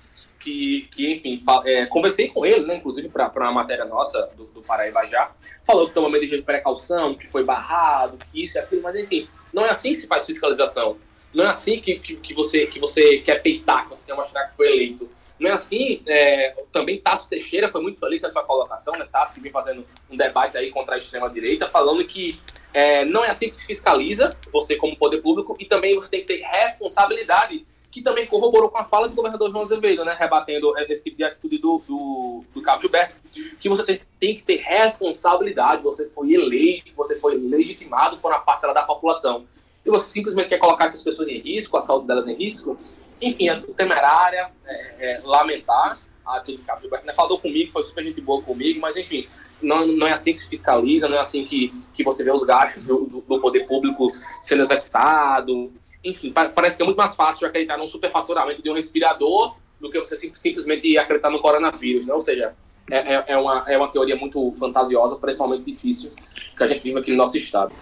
[0.46, 4.62] Que, que enfim, é, conversei com ele, né, inclusive para uma matéria nossa do, do
[4.62, 5.32] Paraíba já,
[5.66, 9.28] falou que uma medida de precaução, que foi barrado, que isso e aquilo, mas enfim,
[9.52, 10.98] não é assim que se faz fiscalização.
[11.34, 14.46] Não é assim que, que, que, você, que você quer peitar, que você quer mostrar
[14.46, 15.10] que foi eleito.
[15.40, 19.08] Não é assim, é, também Tasso Teixeira foi muito feliz com a sua colocação, né?
[19.12, 22.40] Tasso que vem fazendo um debate aí contra a extrema-direita, falando que
[22.72, 26.22] é, não é assim que se fiscaliza, você como poder público, e também você tem
[26.22, 27.66] que ter responsabilidade,
[27.96, 30.14] que também corroborou com a fala do governador João Azevedo, né?
[30.20, 33.16] Rebatendo esse tipo de atitude do, do, do Cabo Gilberto,
[33.58, 38.42] que você tem, tem que ter responsabilidade, você foi eleito, você foi legitimado por uma
[38.42, 39.46] parcela da população
[39.86, 42.78] e você simplesmente quer colocar essas pessoas em risco, a saúde delas em risco,
[43.22, 47.06] enfim, é temerária, é, é, lamentar a atitude do Cabo Gilberto.
[47.06, 47.14] Né?
[47.14, 49.26] Falou comigo, foi super gente boa comigo, mas enfim,
[49.62, 52.44] não, não é assim que se fiscaliza, não é assim que, que você vê os
[52.44, 54.06] gastos do, do, poder público
[54.44, 55.74] sendo exercitado.
[56.06, 60.00] Enfim, parece que é muito mais fácil acreditar num superfaturamento de um respirador do que
[60.00, 62.14] você simplesmente acreditar no coronavírus, né?
[62.14, 62.54] Ou seja,
[62.92, 66.12] é, é, é, uma, é uma teoria muito fantasiosa, principalmente difícil,
[66.56, 67.74] que a gente vive aqui no nosso estado.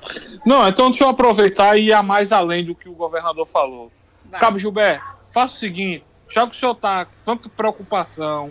[0.46, 3.92] Não, então deixa eu aproveitar e ir a mais além do que o governador falou.
[4.26, 4.40] Vai.
[4.40, 5.04] Cabo Gilberto,
[5.34, 8.50] faça o seguinte, já que o senhor está tanta preocupação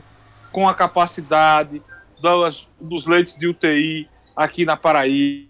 [0.53, 1.81] com a capacidade
[2.21, 4.07] das, dos leitos de UTI
[4.37, 5.49] aqui na Paraíba,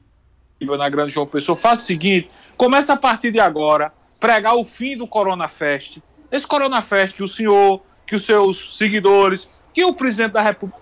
[0.78, 3.90] na Grande João Pessoa, faça o seguinte, comece a partir de agora
[4.22, 5.98] pregar o fim do Corona Fest.
[6.30, 10.80] Esse Corona Fest que o senhor, que os seus seguidores, que o presidente da República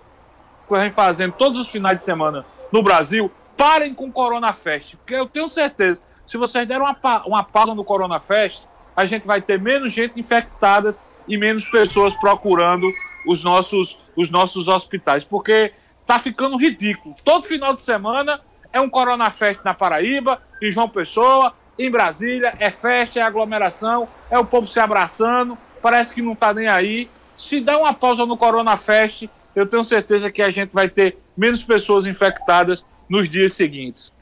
[0.71, 4.95] vem fazendo todos os finais de semana no Brasil, parem com o Corona Fest.
[4.97, 8.61] Porque eu tenho certeza, se vocês deram uma, uma pausa no Corona Fest,
[8.95, 10.95] a gente vai ter menos gente infectada
[11.27, 12.87] e menos pessoas procurando
[13.27, 15.25] os nossos, os nossos hospitais.
[15.25, 15.73] Porque
[16.07, 17.17] tá ficando ridículo.
[17.25, 18.39] Todo final de semana
[18.71, 24.07] é um Corona Fest na Paraíba, em João Pessoa, em Brasília, é festa, é aglomeração,
[24.31, 27.09] é o povo se abraçando, parece que não tá nem aí.
[27.37, 29.27] Se der uma pausa no Corona Fest,
[29.57, 34.13] eu tenho certeza que a gente vai ter menos pessoas infectadas nos dias seguintes.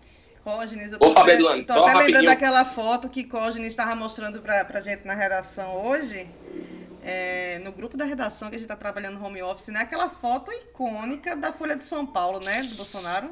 [0.44, 4.66] Cógenes, eu tô, Opa, até, tô até lembrando daquela foto que Cógenes estava mostrando para
[4.72, 6.26] a gente na redação hoje.
[7.02, 9.80] É, no grupo da redação que a gente está trabalhando no home office, né?
[9.80, 12.62] Aquela foto icônica da Folha de São Paulo, né?
[12.62, 13.30] Do Bolsonaro.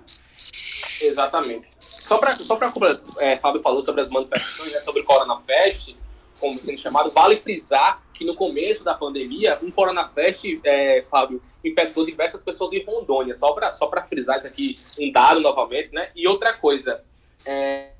[1.00, 1.68] Exatamente.
[1.78, 2.72] Só para só para
[3.18, 5.94] é, Fábio falou sobre as manifestações, né, sobre o Corona Fest,
[6.38, 11.42] como sendo chamado, vale frisar que no começo da pandemia, um Corona Fest, é, Fábio,
[11.64, 13.34] infectou diversas pessoas em Rondônia.
[13.34, 16.08] Só para só frisar isso aqui, um dado novamente, né?
[16.16, 17.02] E outra coisa,
[17.44, 17.90] é,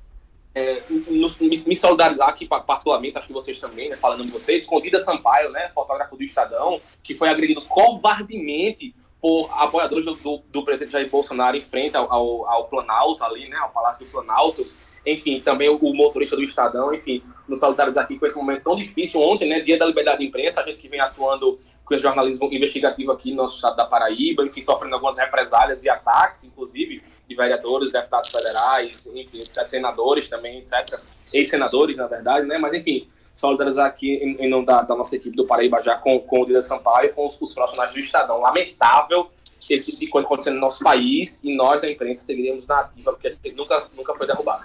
[0.55, 5.03] é, me, me, solidarizar aqui, particularmente, acho que vocês também, né, falando de vocês, Escondida
[5.03, 10.91] Sampaio, né, fotógrafo do Estadão, que foi agredido covardemente por apoiadores do, do, do, presidente
[10.91, 14.65] Jair Bolsonaro em frente ao, ao, ao, Planalto ali, né, ao Palácio do Planalto,
[15.05, 18.75] enfim, também o, o, motorista do Estadão, enfim, nos solidarizar aqui com esse momento tão
[18.75, 19.19] difícil.
[19.21, 22.47] Ontem, né, dia da liberdade de imprensa, a gente que vem atuando com o jornalismo
[22.51, 27.35] investigativo aqui no nosso estado da Paraíba, enfim, sofrendo algumas represálias e ataques, inclusive, de
[27.35, 30.85] vereadores, deputados federais, enfim, senadores também, etc.
[31.33, 33.07] Ex-senadores, na verdade, né, mas enfim,
[33.37, 36.45] solidarizar aqui em, em nome da, da, nossa equipe do Paraíba já com, com o
[36.45, 38.39] Dida Sampaio e com os, os profissionais do Estadão.
[38.41, 39.29] Lamentável
[39.69, 43.11] esse tipo de coisa acontecendo no nosso país e nós da imprensa seguiremos na ativa,
[43.11, 44.63] porque a gente nunca, nunca foi derrubado.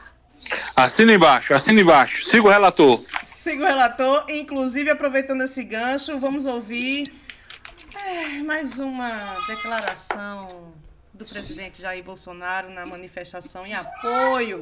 [0.76, 2.24] Assina embaixo, assina embaixo.
[2.24, 2.98] Siga o relator.
[3.22, 4.24] Siga o relator.
[4.28, 7.12] Inclusive, aproveitando esse gancho, vamos ouvir
[7.94, 10.68] é, mais uma declaração
[11.22, 14.58] do presidente Jair Bolsonaro na manifestação em apoio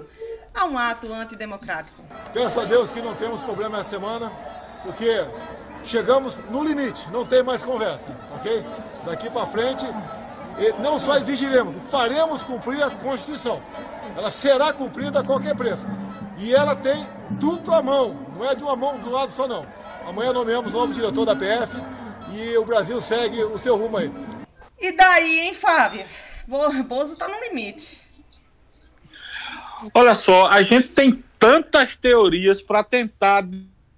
[0.55, 2.03] a um ato antidemocrático.
[2.33, 4.31] Peço a Deus que não temos problema essa semana,
[4.83, 5.25] porque
[5.85, 8.65] chegamos no limite, não tem mais conversa, ok?
[9.05, 9.87] Daqui para frente,
[10.81, 13.63] não só exigiremos, faremos cumprir a Constituição.
[14.15, 15.83] Ela será cumprida a qualquer preço.
[16.37, 19.65] E ela tem dupla mão, não é de uma mão do lado só não.
[20.07, 21.77] Amanhã nomeamos novo diretor da PF
[22.33, 24.13] e o Brasil segue o seu rumo aí.
[24.79, 26.05] E daí, hein, Fábio?
[26.47, 28.01] Bozo tá no limite.
[29.95, 33.47] Olha só, a gente tem tantas teorias para tentar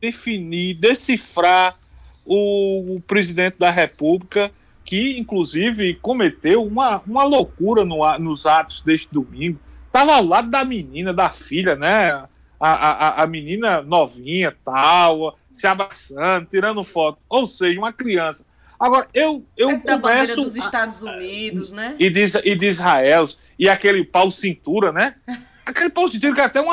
[0.01, 1.77] definir, decifrar
[2.25, 4.51] o, o, presidente da República,
[4.85, 9.59] que inclusive cometeu uma, uma loucura no, nos atos deste domingo.
[9.91, 12.13] Tava ao lado da menina, da filha, né?
[12.59, 17.19] A, a, a menina novinha, tal, se abraçando, tirando foto.
[17.29, 18.45] Ou seja, uma criança.
[18.83, 20.43] Agora, eu, eu é começo.
[20.43, 21.95] dos Estados Unidos, né?
[22.01, 25.15] E de, e de Israel, e aquele pau cintura, né?
[25.65, 26.69] Aquele pau cintura que é até um,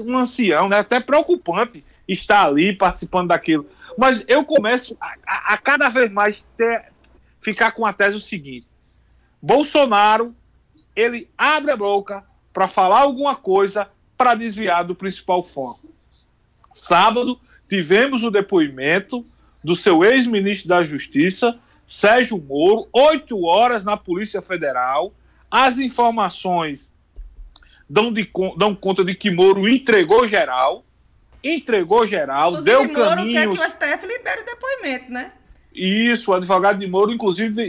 [0.00, 0.78] um ancião, né?
[0.78, 3.68] Até preocupante estar ali participando daquilo.
[3.98, 6.82] Mas eu começo a, a, a cada vez mais ter,
[7.42, 8.66] ficar com a tese o seguinte:
[9.42, 10.34] Bolsonaro
[10.96, 12.24] ele abre a boca
[12.54, 13.86] para falar alguma coisa
[14.16, 15.90] para desviar do principal foco.
[16.72, 17.38] Sábado,
[17.68, 19.22] tivemos o depoimento
[19.66, 21.58] do seu ex-ministro da Justiça,
[21.88, 25.12] Sérgio Moro, oito horas na Polícia Federal.
[25.50, 26.88] As informações
[27.90, 30.84] dão, de, dão conta de que Moro entregou geral,
[31.42, 33.42] entregou geral, Inclusive, deu Moro caminhos...
[33.42, 35.32] quer que o STF libere o depoimento, né?
[35.74, 37.60] Isso, o advogado de Moro, inclusive,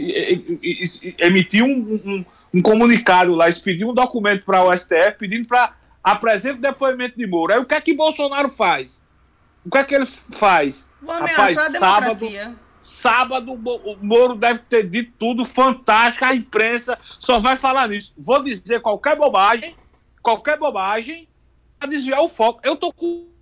[1.18, 2.24] emitiu um, um,
[2.54, 7.26] um comunicado lá, expediu um documento para o STF pedindo para apresentar o depoimento de
[7.26, 7.54] Moro.
[7.54, 9.02] Aí o que é que Bolsonaro faz?
[9.68, 10.86] O que é que ele faz?
[11.02, 12.56] Vou ameaçar Rapaz, a sábado, democracia.
[12.82, 18.14] sábado o Moro deve ter dito tudo fantástico, a imprensa só vai falar nisso.
[18.16, 19.76] Vou dizer qualquer bobagem,
[20.22, 21.28] qualquer bobagem,
[21.78, 22.60] para desviar o foco.
[22.64, 22.90] Eu tô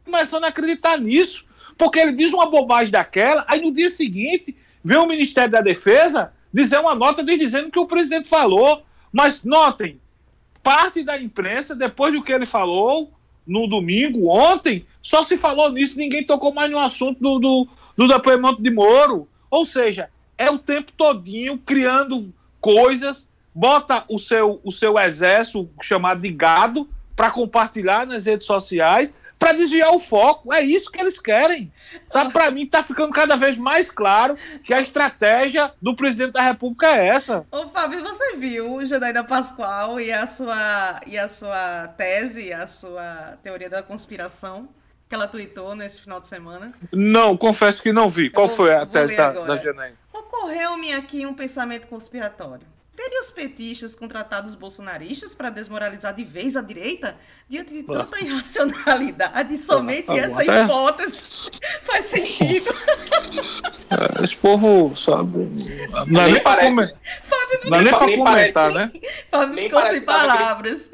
[0.04, 1.46] começando a acreditar nisso,
[1.78, 6.32] porque ele diz uma bobagem daquela, aí no dia seguinte vê o Ministério da Defesa
[6.52, 8.84] dizer uma nota dizendo que o presidente falou.
[9.12, 10.00] Mas notem,
[10.60, 13.12] parte da imprensa, depois do que ele falou
[13.46, 18.08] no domingo, ontem, só se falou nisso, ninguém tocou mais no assunto do, do, do
[18.08, 19.28] depoimento de Moro.
[19.48, 26.22] Ou seja, é o tempo todinho criando coisas, bota o seu, o seu exército chamado
[26.22, 30.52] de gado para compartilhar nas redes sociais, para desviar o foco.
[30.52, 31.72] É isso que eles querem.
[32.04, 36.42] Sabe, para mim tá ficando cada vez mais claro que a estratégia do presidente da
[36.42, 37.46] República é essa.
[37.52, 42.66] Ô, Fábio, você viu o Janaína Pascoal e a sua e a sua tese, a
[42.66, 44.68] sua teoria da conspiração
[45.08, 46.72] que ela tweetou nesse final de semana?
[46.92, 48.30] Não, confesso que não vi.
[48.30, 49.96] Qual vou- foi a tese da, da Janaína?
[50.12, 52.66] Ocorreu-me aqui um pensamento conspiratório.
[52.96, 57.14] Teriam os petistas contratado os bolsonaristas para desmoralizar de vez a direita?
[57.46, 61.50] Diante de tanta irracionalidade, somente bom, essa hipótese
[61.84, 62.74] faz sentido.
[64.24, 65.28] Esse povo sabe.
[66.10, 66.74] Não é Nem nem parece.
[66.74, 68.92] Fábio não, não é nem pra nem comentar, né?
[69.30, 70.90] Fábio nem ficou sem que palavras.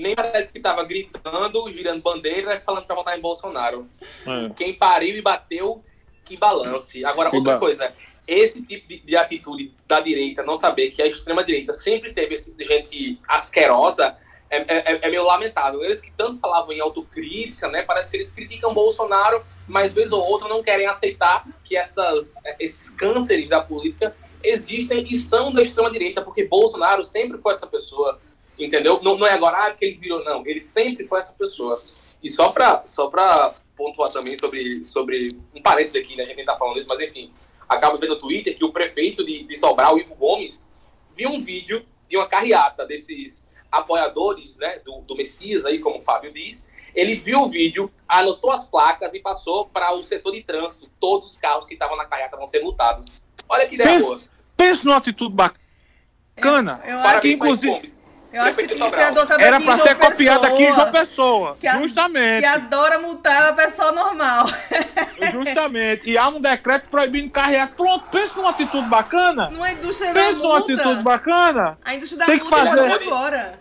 [0.00, 3.88] Nem parece que tava gritando, girando bandeira e falando para votar em Bolsonaro.
[4.26, 4.50] É.
[4.56, 5.82] Quem pariu e bateu,
[6.24, 7.04] que balance.
[7.04, 7.94] Agora, outra coisa,
[8.26, 13.18] esse tipo de, de atitude da direita, não saber que a extrema-direita sempre teve gente
[13.28, 14.16] asquerosa,
[14.48, 15.82] é, é- é meio lamentável.
[15.84, 20.20] Eles que tanto falavam em autocrítica, né, parece que eles criticam Bolsonaro, mas vez ou
[20.20, 26.22] outra não querem aceitar que essas, esses cânceres da política existem e são da extrema-direita,
[26.22, 28.18] porque Bolsonaro sempre foi essa pessoa,
[28.64, 29.00] entendeu?
[29.02, 30.42] Não, não é agora ah, que ele virou, não.
[30.46, 31.76] Ele sempre foi essa pessoa.
[32.22, 36.24] E só pra, só pra pontuar também sobre, sobre um parênteses aqui, né?
[36.24, 37.32] A gente nem tá falando isso, mas enfim.
[37.68, 40.70] Acabo vendo no Twitter que o prefeito de, de Sobral, Ivo Gomes,
[41.16, 46.00] viu um vídeo de uma carreata desses apoiadores, né, do, do Messias aí, como o
[46.00, 46.70] Fábio diz.
[46.94, 50.90] Ele viu o vídeo, anotou as placas e passou para o setor de trânsito.
[50.98, 53.06] Todos os carros que estavam na carreata vão ser multados.
[53.48, 54.20] Olha que ideia Pensa- boa.
[54.56, 56.82] Pensa numa atitude bacana.
[56.84, 57.99] Eu acho que, inclusive, Gomes.
[58.32, 61.54] Eu acho que tinha que ser adotada era João ser copiado aqui em João Pessoa.
[61.58, 62.40] Que a- justamente.
[62.40, 64.46] Que adora multar a pessoa normal.
[65.32, 66.10] Justamente.
[66.10, 67.72] E há um decreto proibindo carrear.
[67.74, 69.50] Pronto, pensa numa atitude bacana.
[69.50, 70.72] Numa indústria Pensa da numa multa.
[70.74, 71.78] atitude bacana.
[71.84, 72.70] A indústria da Tem que fazer.
[72.76, 73.58] fazer agora.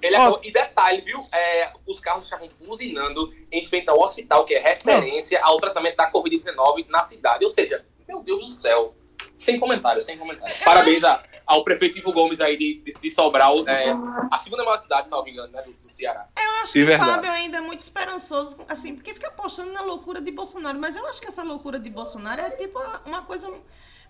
[0.00, 1.18] Ele acabou- E detalhe, viu?
[1.34, 6.10] É, os carros estavam buzinando em frente ao hospital, que é referência ao tratamento da
[6.10, 7.44] Covid-19 na cidade.
[7.44, 8.94] Ou seja, meu Deus do céu.
[9.38, 10.54] Sem comentário, sem comentário.
[10.64, 13.90] Parabéns a- ao prefeito Ivo Gomes aí de, de, de Sobral, é,
[14.30, 16.26] a segunda maior cidade, se não me engano, né, do, do Ceará.
[16.36, 17.10] Eu acho que o verdade.
[17.10, 20.78] Fábio ainda é muito esperançoso, assim, porque fica apostando na loucura de Bolsonaro.
[20.78, 23.50] Mas eu acho que essa loucura de Bolsonaro é tipo uma coisa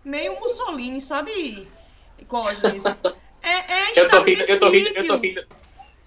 [0.05, 1.68] meio Mussolini, sabe,
[2.26, 2.85] Cosmes?
[3.43, 5.47] É, é Eu tô rindo, eu tô rindo, eu tô rindo.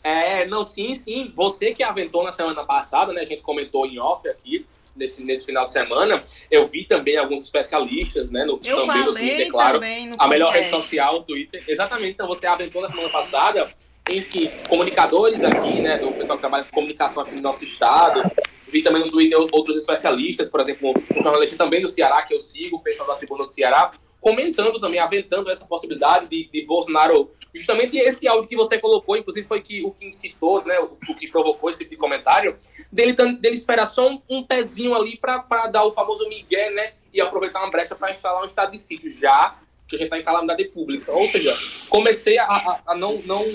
[0.03, 1.31] É, não, sim, sim.
[1.35, 3.21] Você que aventou na semana passada, né?
[3.21, 4.65] A gente comentou em off aqui,
[4.95, 6.23] nesse, nesse final de semana.
[6.49, 8.45] Eu vi também alguns especialistas, né?
[8.45, 9.79] No, Eu também no Twitter, claro.
[9.79, 11.63] também no A melhor rede social, o Twitter.
[11.67, 13.69] Exatamente, então você aventou na semana passada.
[14.11, 15.97] Enfim, comunicadores aqui, né?
[15.97, 18.21] Do pessoal que trabalha com comunicação aqui no nosso estado.
[18.67, 22.39] Vi também no Twitter outros especialistas, por exemplo, um jornalista também do Ceará, que eu
[22.39, 27.31] sigo, o pessoal da Tribuna do Ceará, comentando também, aventando essa possibilidade de, de Bolsonaro.
[27.53, 30.79] Justamente esse áudio que você colocou, inclusive foi que, o que incitou, né?
[30.79, 32.55] O, o que provocou esse tipo de comentário,
[32.91, 36.93] dele, dele esperar só um, um pezinho ali para dar o famoso migué, né?
[37.11, 39.57] E aproveitar uma brecha para instalar um estado de sítio, já
[39.87, 41.11] que a gente está em calamidade pública.
[41.11, 41.53] Ou seja,
[41.89, 43.45] comecei a, a, a não, não,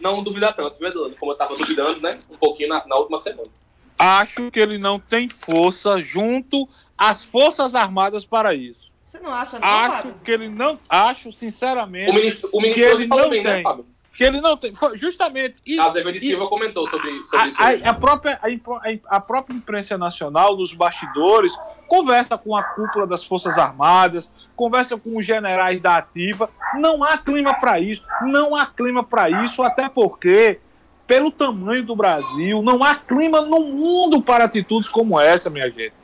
[0.00, 1.14] não duvidar tanto, viu, Eduardo?
[1.16, 2.18] Como eu estava duvidando, né?
[2.28, 3.48] Um pouquinho na, na última semana.
[3.96, 8.89] Acho que ele não tem força junto às Forças Armadas para isso.
[9.10, 10.14] Você não acha, não, Acho Fábio?
[10.24, 10.78] que ele não.
[10.88, 12.12] Acho, O sinceramente.
[12.14, 13.62] ministro, o que ministro hoje ele falou não bem, né, tem.
[13.64, 13.86] Fábio?
[14.14, 14.72] que ele não tem.
[14.94, 15.60] Justamente.
[15.66, 17.86] E, Azevedo Silva comentou sobre, sobre a, isso.
[17.86, 21.52] A, a, própria, a, a própria imprensa nacional, nos bastidores,
[21.88, 26.48] conversa com a cúpula das Forças Armadas, conversa com os generais da ativa.
[26.74, 28.04] Não há clima para isso.
[28.22, 30.60] Não há clima para isso, até porque,
[31.04, 35.94] pelo tamanho do Brasil, não há clima no mundo para atitudes como essa, minha gente.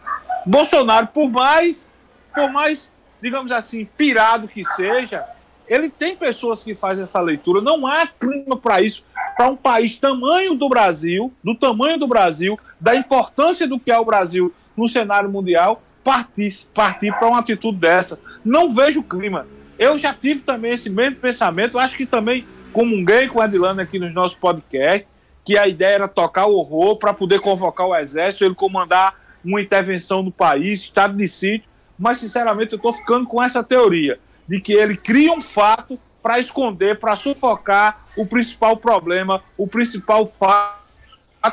[0.45, 2.05] Bolsonaro, por mais,
[2.35, 2.91] por mais,
[3.27, 5.25] digamos assim, pirado que seja,
[5.67, 7.61] ele tem pessoas que fazem essa leitura.
[7.61, 9.05] Não há clima para isso.
[9.37, 13.99] Para um país tamanho do Brasil, do tamanho do Brasil, da importância do que é
[13.99, 18.21] o Brasil no cenário mundial, partir, partir para uma atitude dessa.
[18.45, 19.45] Não vejo clima.
[19.77, 23.99] Eu já tive também esse mesmo pensamento, acho que também comunguei com o Adilano aqui
[23.99, 25.09] nos nossos podcasts,
[25.45, 29.15] que a ideia era tocar o horror para poder convocar o exército, ele comandar
[29.45, 31.69] uma intervenção no país, estado de sítio,
[31.99, 34.19] mas sinceramente eu estou ficando com essa teoria
[34.49, 40.27] de que ele cria um fato para esconder, para sufocar o principal problema, o principal
[40.27, 40.77] fato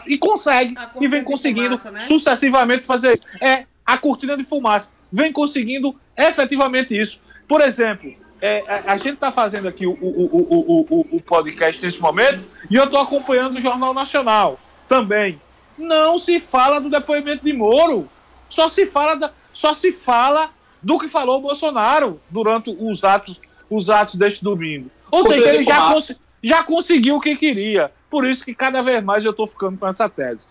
[0.07, 2.05] e consegue, e vem conseguindo fumaça, né?
[2.07, 3.23] sucessivamente fazer isso.
[3.39, 4.89] É a cortina de fumaça.
[5.11, 7.21] Vem conseguindo efetivamente isso.
[7.47, 12.43] Por exemplo, é, a, gente está fazendo aqui o, o, o, o, podcast nesse momento
[12.69, 15.39] e eu estou acompanhando o Jornal Nacional também.
[15.77, 18.09] Não se fala do depoimento de Moro.
[18.49, 20.51] Só se fala, da, só se fala
[20.81, 23.39] do que falou o Bolsonaro durante os atos,
[23.69, 24.91] os atos deste domingo.
[25.09, 27.91] Ou seja, ele já, cons já conseguiu o que queria.
[28.09, 30.49] Por isso que cada vez mais eu estou ficando com essa tese.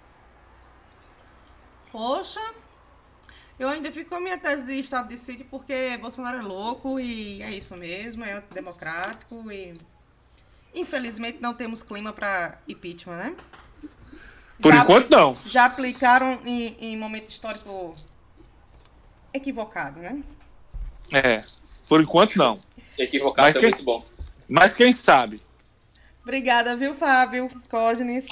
[1.91, 2.41] Poxa,
[3.59, 6.99] eu ainda fico com a minha tese de estado de sítio porque Bolsonaro é louco
[6.99, 9.77] e é isso mesmo, é antidemocrático e
[10.75, 13.37] infelizmente não temos clima para impeachment, né?
[14.61, 15.37] Por já, enquanto não.
[15.45, 17.93] Já aplicaram em, em momento histórico
[19.33, 20.23] equivocado, né?
[21.13, 21.41] É,
[21.89, 22.57] por enquanto não.
[22.99, 24.05] Equivocado mas é quem, muito bom.
[24.49, 25.41] Mas quem sabe?
[26.23, 28.29] Obrigada, viu, Fábio Cógenes?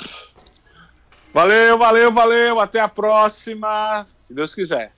[1.33, 2.61] Valeu, valeu, valeu.
[2.61, 4.93] Até a próxima, se Deus quiser.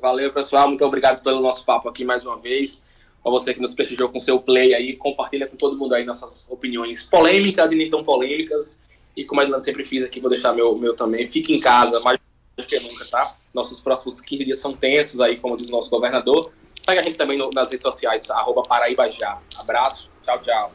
[0.00, 0.68] Valeu, pessoal.
[0.68, 2.82] Muito obrigado pelo nosso papo aqui mais uma vez.
[3.22, 6.46] Para você que nos prestigiou com seu play aí, compartilha com todo mundo aí nossas
[6.50, 8.80] opiniões polêmicas e nem tão polêmicas.
[9.16, 11.24] E como a sempre fiz aqui, vou deixar meu, meu também.
[11.24, 12.18] Fique em casa, mais
[12.56, 13.36] do que nunca, tá?
[13.52, 16.52] Nossos próximos 15 dias são tensos aí, como diz o nosso governador.
[16.80, 19.38] Segue a gente também no, nas redes sociais, arroba Paraíba Já.
[19.56, 20.72] Abraço, tchau, tchau.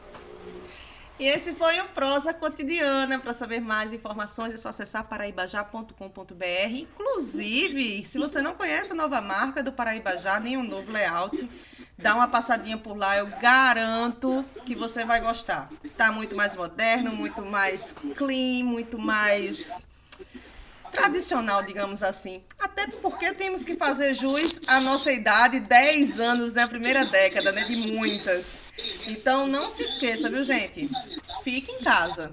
[1.19, 3.19] E esse foi o Prosa Cotidiana.
[3.19, 6.71] Para saber mais informações é só acessar paraibajá.com.br.
[6.71, 11.49] Inclusive, se você não conhece a nova marca do Paraibajá, nem o novo layout,
[11.97, 13.17] dá uma passadinha por lá.
[13.17, 15.69] Eu garanto que você vai gostar.
[15.97, 19.88] Tá muito mais moderno, muito mais clean, muito mais
[20.91, 22.41] tradicional, digamos assim.
[22.57, 27.51] Até porque temos que fazer jus à nossa idade, 10 anos é a primeira década,
[27.51, 28.63] né, de muitas.
[29.07, 30.89] Então não se esqueça, viu, gente?
[31.43, 32.31] Fique em casa.